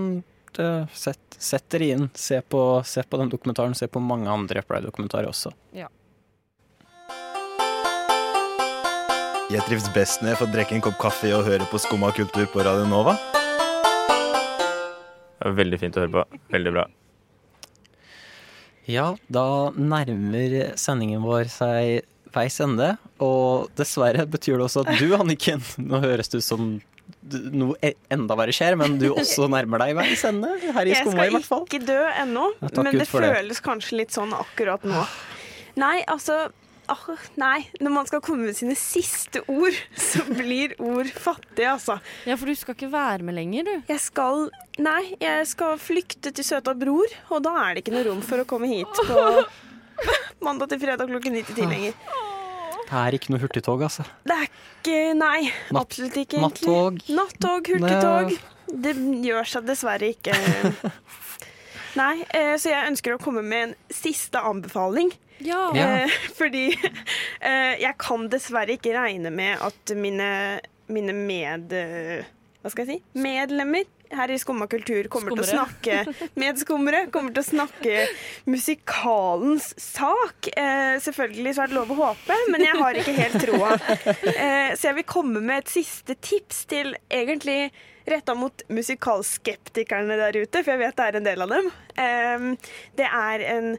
det, 0.57 0.69
sett, 0.97 1.37
sett 1.37 1.67
dere 1.73 1.91
inn. 1.95 2.07
Se 2.17 2.41
på, 2.41 2.81
se 2.85 3.03
på 3.03 3.19
den 3.21 3.29
dokumentaren. 3.33 3.75
Se 3.77 3.87
på 3.87 4.01
mange 4.01 4.31
andre 4.31 4.63
Pride-dokumentarer 4.65 5.29
også. 5.29 5.53
Ja. 5.77 5.89
Jeg 9.53 9.61
trives 9.67 9.85
best 9.93 10.23
når 10.23 10.33
jeg 10.33 10.39
får 10.39 10.51
drikke 10.55 10.73
en 10.79 10.81
kopp 10.81 10.97
kaffe 11.01 11.29
og 11.35 11.45
høre 11.45 11.67
på 11.69 11.77
Skumma 11.81 12.09
kultur 12.15 12.47
på 12.49 12.63
Radio 12.65 12.87
Nova. 12.89 13.13
Det 15.37 15.49
var 15.49 15.57
veldig 15.59 15.77
fint 15.81 15.97
å 15.99 16.05
høre 16.05 16.13
på. 16.15 16.39
Veldig 16.55 16.71
bra. 16.73 16.87
Ja, 18.89 19.13
da 19.31 19.45
nærmer 19.77 20.73
sendingen 20.79 21.21
vår 21.23 21.51
seg 21.53 22.07
veis 22.35 22.57
ende. 22.63 22.93
Og 23.23 23.69
dessverre 23.79 24.25
betyr 24.29 24.57
det 24.59 24.67
også 24.67 24.83
at 24.85 24.97
du, 24.99 25.13
Anniken 25.17 25.63
Nå 25.81 26.01
høres 26.03 26.31
det 26.31 26.41
ut 26.41 26.47
som 26.47 26.73
noe 27.23 27.75
e- 27.83 27.95
enda 28.11 28.35
verre 28.39 28.53
skjer, 28.55 28.75
men 28.79 28.97
du 28.99 29.09
også 29.11 29.47
nærmer 29.51 29.81
deg 29.83 29.93
veis 29.97 30.23
ende 30.27 30.49
her 30.61 30.87
i 30.89 30.95
Skumma, 30.97 31.27
i 31.27 31.33
hvert 31.35 31.47
fall. 31.47 31.63
Jeg 31.67 31.69
skal 31.69 31.81
ikke 31.81 31.87
dø 31.87 32.01
ennå, 32.23 32.49
Ja, 32.63 32.73
men 32.79 32.99
det 32.99 33.07
føles 33.11 33.59
det. 33.59 33.63
kanskje 33.65 33.99
litt 34.01 34.15
sånn 34.15 34.35
akkurat 34.35 34.83
nå. 34.87 35.03
Nei, 35.79 35.97
altså 36.07 36.45
oh, 36.91 37.25
Nei, 37.39 37.65
når 37.81 37.95
man 37.95 38.09
skal 38.09 38.21
komme 38.23 38.47
med 38.47 38.57
sine 38.57 38.75
siste 38.79 39.43
ord, 39.51 39.75
så 39.99 40.23
blir 40.29 40.75
ord 40.83 41.11
fattige, 41.11 41.73
altså. 41.73 41.99
Ja, 42.29 42.37
for 42.39 42.49
du 42.49 42.55
skal 42.59 42.77
ikke 42.77 42.91
være 42.93 43.27
med 43.27 43.37
lenger, 43.39 43.67
du. 43.67 43.91
Jeg 43.91 44.03
skal 44.03 44.47
Nei, 44.83 45.13
jeg 45.21 45.45
skal 45.51 45.77
flykte 45.81 46.31
til 46.33 46.47
søta 46.47 46.73
bror, 46.77 47.11
og 47.29 47.43
da 47.45 47.53
er 47.67 47.75
det 47.75 47.83
ikke 47.83 47.95
noe 47.97 48.07
rom 48.07 48.23
for 48.25 48.41
å 48.41 48.47
komme 48.49 48.71
hit 48.71 49.03
på 49.05 49.19
Mandag 50.45 50.69
til 50.73 50.81
fredag 50.83 51.09
klokken 51.09 51.35
ni 51.37 51.43
til 51.47 51.57
ti 51.57 51.67
lenger. 51.67 51.97
Det 52.83 52.99
er 52.99 53.15
ikke 53.17 53.31
noe 53.33 53.41
hurtigtog, 53.41 53.81
altså. 53.87 54.03
Det 54.27 54.35
er 54.35 54.47
ikke 54.49 54.97
Nei, 55.17 55.47
Natt- 55.71 55.85
absolutt 55.85 56.17
ikke. 56.19 56.41
nattog. 56.43 56.99
Nattog, 57.09 57.69
hurtigtog. 57.71 58.33
Det 58.83 58.93
gjør 59.23 59.47
seg 59.49 59.65
dessverre 59.69 60.09
ikke. 60.13 60.35
Nei, 61.99 62.13
eh, 62.33 62.55
så 62.57 62.71
jeg 62.73 62.89
ønsker 62.91 63.15
å 63.15 63.21
komme 63.21 63.43
med 63.45 63.67
en 63.69 63.73
siste 63.93 64.41
anbefaling. 64.41 65.11
Ja. 65.45 65.67
Eh, 65.77 66.13
fordi 66.37 66.67
eh, 67.47 67.73
jeg 67.81 67.95
kan 68.01 68.27
dessverre 68.33 68.75
ikke 68.77 68.95
regne 68.97 69.31
med 69.33 69.61
at 69.63 69.95
mine, 69.97 70.29
mine 70.91 71.15
med... 71.17 71.73
hva 72.61 72.73
skal 72.73 72.85
jeg 72.87 72.97
si? 72.97 73.19
Medlemmer 73.23 73.85
her 74.17 74.31
i 74.31 74.39
Skumma 74.41 74.67
kultur 74.71 75.09
kommer 75.11 75.33
til 75.33 75.43
å 75.43 75.49
snakke 75.49 75.73
snakke 75.73 76.29
Medskummere 76.39 77.05
kommer 77.13 77.33
til 77.33 77.43
å 77.43 77.47
snakke 77.47 78.03
musikalens 78.49 79.71
sak. 79.79 80.49
Eh, 80.57 80.99
selvfølgelig 81.03 81.55
så 81.55 81.63
er 81.63 81.71
det 81.71 81.77
lov 81.77 81.93
å 81.93 81.99
håpe, 82.01 82.37
men 82.51 82.65
jeg 82.65 82.77
har 82.79 82.99
ikke 82.99 83.15
helt 83.17 83.39
troa. 83.43 83.73
Eh, 84.33 84.73
så 84.75 84.89
jeg 84.89 84.97
vil 84.97 85.07
komme 85.07 85.41
med 85.43 85.63
et 85.63 85.71
siste 85.71 86.15
tips 86.23 86.63
til 86.71 86.93
egentlig 87.11 87.71
retta 88.09 88.35
mot 88.35 88.63
musikalskeptikerne 88.73 90.17
der 90.19 90.37
ute, 90.41 90.63
for 90.63 90.73
jeg 90.73 90.81
vet 90.81 90.97
det 90.97 91.05
er 91.05 91.17
en 91.19 91.27
del 91.27 91.45
av 91.45 91.53
dem. 91.53 91.69
Eh, 92.03 92.71
det 92.99 93.07
er 93.09 93.45
en 93.53 93.69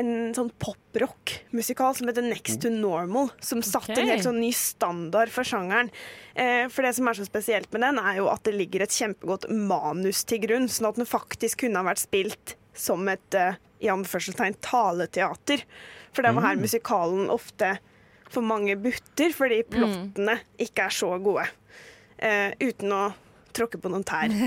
en 0.00 0.32
sånn 0.36 0.50
poprock-musikal 0.62 1.96
som 1.98 2.08
heter 2.08 2.24
Next 2.24 2.62
to 2.64 2.70
Normal, 2.72 3.30
som 3.44 3.62
satte 3.66 3.96
en 3.98 4.10
helt 4.10 4.26
sånn 4.26 4.40
ny 4.40 4.52
standard 4.56 5.32
for 5.32 5.46
sjangeren. 5.46 5.90
Eh, 6.34 6.66
for 6.72 6.86
det 6.86 6.94
som 6.96 7.08
er 7.10 7.18
så 7.18 7.26
spesielt 7.28 7.70
med 7.74 7.84
den, 7.84 8.00
er 8.00 8.20
jo 8.20 8.30
at 8.32 8.44
det 8.46 8.54
ligger 8.56 8.84
et 8.84 8.96
kjempegodt 8.96 9.48
manus 9.52 10.24
til 10.28 10.42
grunn, 10.46 10.68
sånn 10.70 10.90
at 10.92 11.00
den 11.00 11.08
faktisk 11.08 11.64
kunne 11.64 11.82
ha 11.82 11.90
vært 11.90 12.04
spilt 12.04 12.56
som 12.78 13.04
et 13.12 13.38
eh, 13.38 13.58
i 13.82 13.90
anførselstegn 13.92 14.60
taleteater. 14.64 15.64
For 16.12 16.24
det 16.24 16.34
var 16.36 16.46
her 16.50 16.60
musikalen 16.60 17.32
ofte 17.32 17.74
for 18.32 18.44
mange 18.44 18.76
butter, 18.80 19.34
fordi 19.36 19.62
plottene 19.68 20.38
ikke 20.62 20.86
er 20.88 20.94
så 20.94 21.10
gode. 21.20 21.44
Eh, 22.22 22.54
uten 22.62 22.94
å 22.94 23.02
tråkke 23.52 23.80
på 23.82 23.92
noen 23.92 24.06
tær. 24.08 24.32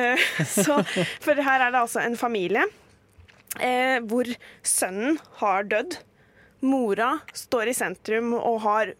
Eh, 0.00 0.20
så, 0.46 0.80
for 1.22 1.38
her 1.40 1.64
er 1.64 1.72
det 1.72 1.80
altså 1.80 2.02
en 2.02 2.18
familie 2.18 2.66
eh, 3.58 3.98
hvor 4.06 4.28
sønnen 4.62 5.18
har 5.40 5.66
dødd. 5.70 5.98
Mora 6.60 7.14
står 7.32 7.70
i 7.70 7.76
sentrum 7.76 8.34
og 8.36 8.60
har 8.66 8.94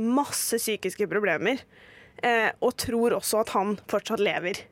masse 0.00 0.56
psykiske 0.56 1.06
problemer. 1.10 1.60
Eh, 2.22 2.50
og 2.62 2.76
tror 2.80 3.18
også 3.18 3.42
at 3.42 3.52
han 3.56 3.76
fortsatt 3.90 4.22
lever. 4.22 4.62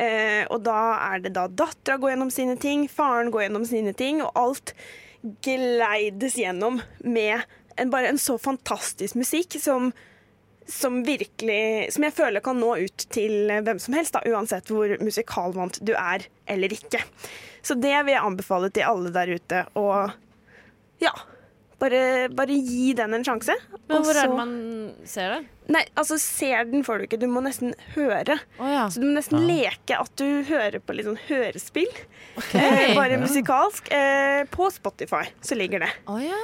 Eh, 0.00 0.46
og 0.48 0.62
da 0.64 0.80
er 1.12 1.24
det 1.24 1.34
da 1.36 1.46
dattera 1.48 1.98
går 2.00 2.14
gjennom 2.14 2.32
sine 2.32 2.56
ting, 2.60 2.86
faren 2.88 3.30
går 3.32 3.46
gjennom 3.46 3.66
sine 3.68 3.92
ting, 3.96 4.22
og 4.24 4.32
alt 4.38 4.74
gleides 5.44 6.38
gjennom 6.40 6.80
med 7.04 7.42
en, 7.76 7.90
bare 7.92 8.08
en 8.08 8.20
så 8.20 8.38
fantastisk 8.40 9.18
musikk 9.18 9.58
som 9.60 9.90
som 10.68 11.00
virkelig 11.04 11.92
Som 11.94 12.04
jeg 12.06 12.14
føler 12.14 12.42
kan 12.44 12.58
nå 12.60 12.74
ut 12.84 13.06
til 13.10 13.50
hvem 13.50 13.78
som 13.82 13.94
helst, 13.96 14.14
da, 14.14 14.22
uansett 14.30 14.70
hvor 14.70 14.92
musikalvant 15.02 15.80
du 15.82 15.94
er 15.96 16.26
eller 16.50 16.72
ikke. 16.74 17.02
Så 17.62 17.74
det 17.78 17.94
vil 18.04 18.14
jeg 18.14 18.24
anbefale 18.24 18.70
til 18.72 18.86
alle 18.88 19.12
der 19.14 19.34
ute. 19.36 19.64
å 19.74 19.86
ja, 21.00 21.12
bare, 21.80 22.28
bare 22.36 22.56
gi 22.60 22.92
den 22.98 23.14
en 23.16 23.24
sjanse. 23.26 23.54
Men 23.88 24.04
hvor 24.04 24.14
er 24.20 24.28
det 24.28 24.36
man 24.36 24.52
ser 25.08 25.32
det? 25.34 25.40
Nei, 25.70 25.84
altså 25.94 26.16
ser 26.18 26.64
den 26.66 26.82
får 26.82 26.98
du 26.98 27.04
ikke, 27.06 27.18
du 27.22 27.28
må 27.30 27.40
nesten 27.44 27.72
høre. 27.94 28.34
Oh, 28.58 28.66
ja. 28.66 28.88
Så 28.90 28.98
du 28.98 29.04
må 29.06 29.12
nesten 29.14 29.44
leke 29.46 29.94
at 30.02 30.10
du 30.18 30.42
hører 30.48 30.80
på 30.82 30.96
litt 30.96 31.06
sånn 31.06 31.18
hørespill. 31.28 31.92
Eh, 32.58 32.90
bare 32.98 33.18
musikalsk. 33.22 33.90
Eh, 33.94 34.42
på 34.50 34.66
Spotify 34.74 35.22
så 35.46 35.54
ligger 35.58 35.84
det. 35.86 35.90
Oh, 36.10 36.18
ja. 36.22 36.40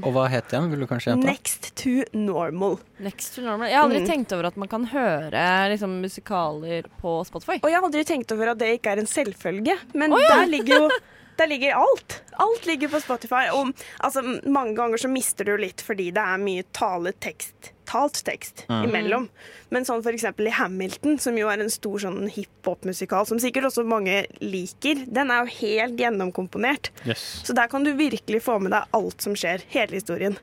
Og 0.00 0.08
hva 0.16 0.24
het 0.32 0.48
den? 0.54 0.70
Vil 0.72 0.80
du 0.84 0.88
kanskje 0.88 1.12
gjenta? 1.12 1.28
Next 1.28 1.70
to 1.82 1.98
normal. 2.16 2.78
Next 3.04 3.36
to 3.36 3.44
normal. 3.44 3.68
Jeg 3.68 3.76
har 3.80 3.84
aldri 3.88 4.00
Mm. 4.04 4.08
tenkt 4.14 4.32
over 4.32 4.48
at 4.48 4.56
man 4.56 4.68
kan 4.72 4.86
høre 4.94 5.44
liksom, 5.74 6.00
musikaler 6.00 6.88
på 7.02 7.18
Spotify. 7.28 7.58
Og 7.62 7.68
jeg 7.68 7.76
har 7.78 7.84
aldri 7.84 8.04
tenkt 8.08 8.32
over 8.32 8.54
at 8.54 8.58
det 8.64 8.72
ikke 8.80 8.96
er 8.96 9.04
en 9.04 9.12
selvfølge, 9.12 9.76
men 9.94 10.10
der 10.16 10.46
ligger 10.48 10.86
jo 10.86 10.90
der 11.38 11.50
ligger 11.50 11.78
alt. 11.78 12.20
Alt 12.42 12.66
ligger 12.66 12.90
på 12.92 13.00
Spotify. 13.02 13.48
Og 13.54 13.72
altså, 14.04 14.22
mange 14.44 14.76
ganger 14.78 15.00
så 15.00 15.10
mister 15.10 15.48
du 15.48 15.56
litt 15.60 15.82
fordi 15.84 16.10
det 16.14 16.22
er 16.22 16.40
mye 16.42 16.64
taletekst, 16.76 17.72
talt 17.88 18.20
tekst 18.26 18.64
imellom. 18.68 19.28
Men 19.72 19.86
sånn 19.88 20.04
eksempel 20.12 20.50
i 20.50 20.54
Hamilton, 20.54 21.18
som 21.22 21.38
jo 21.38 21.50
er 21.50 21.62
en 21.62 21.72
stor 21.72 22.02
sånn 22.04 22.28
hiphop-musikal, 22.32 23.26
som 23.28 23.40
sikkert 23.42 23.70
også 23.70 23.86
mange 23.88 24.22
liker, 24.44 25.06
den 25.06 25.32
er 25.32 25.44
jo 25.44 25.56
helt 25.60 26.00
gjennomkomponert. 26.00 26.92
Yes. 27.08 27.24
Så 27.46 27.56
der 27.56 27.70
kan 27.72 27.86
du 27.86 27.94
virkelig 27.98 28.42
få 28.44 28.58
med 28.62 28.74
deg 28.76 28.98
alt 28.98 29.24
som 29.24 29.36
skjer, 29.38 29.64
hele 29.72 30.00
historien. 30.00 30.36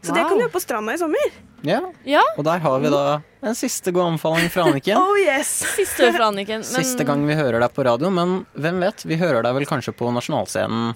Så 0.00 0.14
det 0.16 0.24
kan 0.24 0.36
du 0.36 0.44
gjøre 0.46 0.54
på 0.54 0.62
stranda 0.64 0.96
i 0.96 1.00
sommer. 1.00 1.32
Ja. 1.66 1.80
Ja. 2.08 2.22
Og 2.38 2.44
der 2.46 2.62
har 2.64 2.80
vi 2.80 2.90
da 2.92 3.02
en 3.44 3.56
siste 3.56 3.92
god 3.92 4.12
anbefaling 4.12 4.50
fra 4.52 4.66
Anniken. 4.68 4.96
Oh 5.00 5.16
yes! 5.20 5.50
Siste 5.76 6.10
fra 6.16 6.30
Anniken. 6.30 6.64
Men 6.64 6.84
Siste 6.84 7.04
gang 7.08 7.22
vi 7.28 7.36
hører 7.38 7.60
deg 7.64 7.72
på 7.76 7.84
radio, 7.86 8.10
men 8.12 8.42
hvem 8.56 8.80
vet? 8.84 9.04
Vi 9.08 9.18
hører 9.20 9.44
deg 9.46 9.56
vel 9.58 9.68
kanskje 9.68 9.94
på 9.96 10.10
nasjonalscenen 10.16 10.94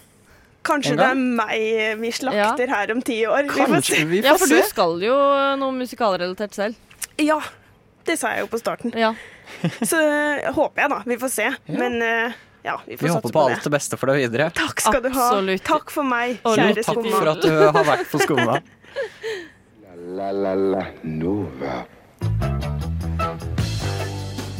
Kanskje 0.64 0.94
det 0.96 1.05
er 1.05 1.18
meg 1.20 1.98
vi 2.00 2.11
slakter 2.16 2.70
her 2.72 2.92
om 2.94 3.03
ti 3.05 3.18
år. 3.29 3.50
Vi 3.53 3.66
får 3.68 3.83
se. 3.85 3.98
Vi 4.09 4.22
får 4.24 4.31
Ja, 4.31 4.37
for 4.40 4.48
du 4.48 4.62
skal 4.64 5.03
jo 5.05 5.16
noe 5.61 5.74
musikalrelatert 5.77 6.57
selv. 6.57 6.79
Ja, 7.20 7.37
det 8.09 8.16
sa 8.16 8.33
jeg 8.33 8.46
jo 8.46 8.48
på 8.55 8.61
starten. 8.62 8.94
Ja. 8.96 9.12
Så 9.90 10.00
håper 10.57 10.87
jeg, 10.87 10.90
da. 10.94 11.03
Vi 11.05 11.18
får 11.20 11.33
se. 11.35 11.50
Men 11.68 12.00
eh, 12.00 12.33
ja, 12.64 12.79
vi 12.87 12.96
får 12.96 13.05
Vi 13.05 13.12
håper 13.12 13.29
på 13.29 13.35
på 13.37 13.42
alt 13.44 13.59
det. 13.59 13.66
det 13.68 13.74
beste 13.77 13.98
for 14.00 14.09
deg 14.09 14.22
videre. 14.24 14.48
Takk 14.57 14.81
skal 14.81 15.05
du 15.05 15.11
ha. 15.12 15.29
Takk 15.68 15.92
for 15.92 16.09
meg, 16.09 16.38
Og 16.48 16.57
kjære 16.57 16.87
Takk 16.88 17.11
for 17.12 17.33
at 17.35 17.44
du 17.44 17.53
har 17.77 17.87
vært 17.92 18.09
på 18.09 18.22
Skumma. 18.24 18.57
La 20.05 20.31
la 20.33 20.55
la 20.55 20.85
Nova. 21.03 21.85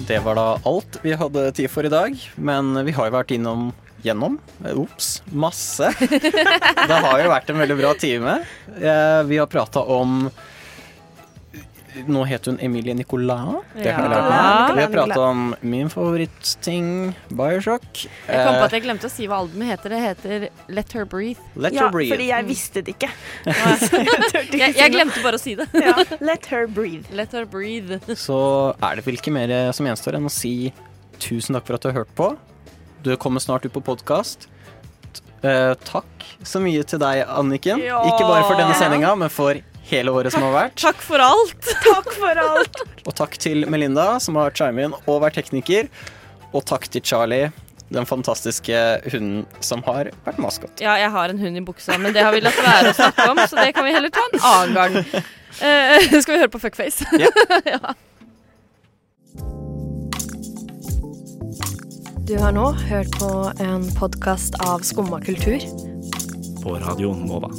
Det 0.09 0.19
var 0.25 0.35
da 0.37 0.47
alt 0.69 0.99
vi 1.03 1.15
hadde 1.17 1.47
tid 1.57 1.71
for 1.73 1.87
i 1.87 1.91
dag, 1.93 2.17
men 2.37 2.75
vi 2.85 2.93
har 2.93 3.09
jo 3.09 3.15
vært 3.17 3.33
innom 3.37 3.71
gjennom. 4.05 4.37
eh, 4.65 4.77
Ops, 4.77 5.23
masse. 5.33 5.89
Det 6.01 6.99
har 7.07 7.23
jo 7.23 7.31
vært 7.33 7.51
en 7.55 7.61
veldig 7.63 7.77
bra 7.79 7.95
time. 7.97 8.35
Eh, 8.77 9.23
Vi 9.31 9.39
har 9.41 9.47
prata 9.49 9.81
om 9.81 10.29
Nå 12.11 12.25
het 12.27 12.47
hun 12.51 12.57
Emilie 12.59 12.95
Nicolas. 12.99 13.63
Det 13.77 13.93
har 13.95 14.11
ja. 14.11 14.73
Vi 14.75 14.83
har 14.83 14.91
prata 14.91 15.21
om 15.29 15.55
min 15.63 15.87
favorittting, 15.93 17.13
Bioshock. 17.31 17.85
Jeg 18.27 18.41
kom 18.47 18.55
på 18.57 18.61
Eh, 18.61 18.65
at 18.67 18.73
jeg 18.75 18.83
glemte 18.83 19.07
å 19.07 19.13
si 19.13 19.29
hva 19.31 19.39
albumet 19.45 19.69
heter. 19.71 19.95
Det 19.95 20.01
heter 20.03 20.47
Let 20.75 20.93
Her 20.97 21.05
Breathe. 21.07 21.39
Let 21.55 21.73
Ja, 21.77 21.85
her 21.87 21.93
breathe. 21.95 22.11
fordi 22.17 22.27
jeg 22.33 22.47
visste 22.49 22.83
det 22.83 22.97
ikke. 22.97 23.11
Jeg, 24.55 24.75
jeg 24.77 24.93
glemte 24.95 25.23
bare 25.23 25.39
å 25.39 25.43
si 25.43 25.55
det. 25.59 25.67
Ja, 25.75 25.95
let 26.21 26.47
her 26.51 26.67
breathe. 26.67 27.05
Let 27.15 27.33
Her 27.33 27.45
Breathe. 27.47 28.01
Så 28.27 28.39
er 28.83 28.97
det 28.99 29.05
vel 29.07 29.19
ikke 29.21 29.33
mer 29.35 29.53
som 29.77 29.87
gjenstår 29.87 30.19
enn 30.19 30.27
å 30.27 30.33
si 30.33 30.73
tusen 31.23 31.55
takk 31.55 31.67
for 31.69 31.79
at 31.79 31.85
du 31.87 31.89
har 31.93 31.97
hørt 32.03 32.15
på. 32.19 32.33
Du 33.07 33.13
kommer 33.21 33.41
snart 33.45 33.65
ut 33.67 33.73
på 33.75 33.83
podkast. 33.85 34.49
takk 35.85 36.25
så 36.43 36.61
mye 36.63 36.83
til 36.89 36.99
deg, 37.03 37.23
Anniken. 37.29 37.83
Ja. 37.85 38.01
Ikke 38.09 38.25
bare 38.27 38.47
for 38.49 38.57
denne 38.59 38.75
sendinga, 38.79 39.15
men 39.21 39.31
for 39.33 39.59
hele 39.91 40.15
året 40.15 40.35
som 40.35 40.45
har 40.47 40.55
vært. 40.55 40.79
Takk 40.81 41.03
for 41.05 41.23
alt. 41.23 41.69
Takk 41.85 42.11
for 42.17 42.41
alt. 42.45 42.81
Og 43.05 43.13
takk 43.17 43.37
til 43.41 43.67
Melinda, 43.71 44.15
som 44.23 44.39
har 44.41 44.55
chimet 44.57 44.89
inn 44.89 44.97
og 45.05 45.21
vært 45.25 45.39
tekniker. 45.41 45.91
Og 46.55 46.65
takk 46.69 46.87
til 46.93 47.03
Charlie, 47.05 47.51
den 47.93 48.07
fantastiske 48.09 48.79
hunden 49.13 49.45
som 49.65 49.83
har 49.87 50.11
vært 50.25 50.41
maskot. 50.43 50.83
Ja, 50.83 50.97
jeg 51.01 51.11
har 51.15 51.33
en 51.33 51.43
hund 51.43 51.61
i 51.61 51.65
buksa, 51.65 51.99
men 51.99 52.15
det 52.15 52.25
har 52.25 52.35
vi 52.35 52.43
latt 52.45 52.59
være 52.63 52.95
å 52.95 52.97
snakke 52.97 53.29
om, 53.33 53.43
så 53.45 53.61
det 53.61 53.75
kan 53.77 53.87
vi 53.87 53.95
heller 53.95 54.15
ta 54.15 54.25
en 54.31 54.41
annen 54.53 54.75
gang. 54.79 54.99
Uh, 55.61 56.21
skal 56.23 56.37
vi 56.37 56.41
høre 56.41 56.53
på 56.55 56.63
Fuckface? 56.63 57.07
Yeah. 57.19 57.31
ja. 57.75 57.95
Du 62.25 62.39
har 62.41 62.55
nå 62.57 62.71
hørt 62.87 63.19
på 63.21 63.31
en 63.61 63.85
podkast 63.99 64.57
av 64.65 64.87
Skumma 64.87 65.21
kultur. 65.21 65.61
På 66.63 66.79
Radio 66.81 67.13
Nova. 67.13 67.53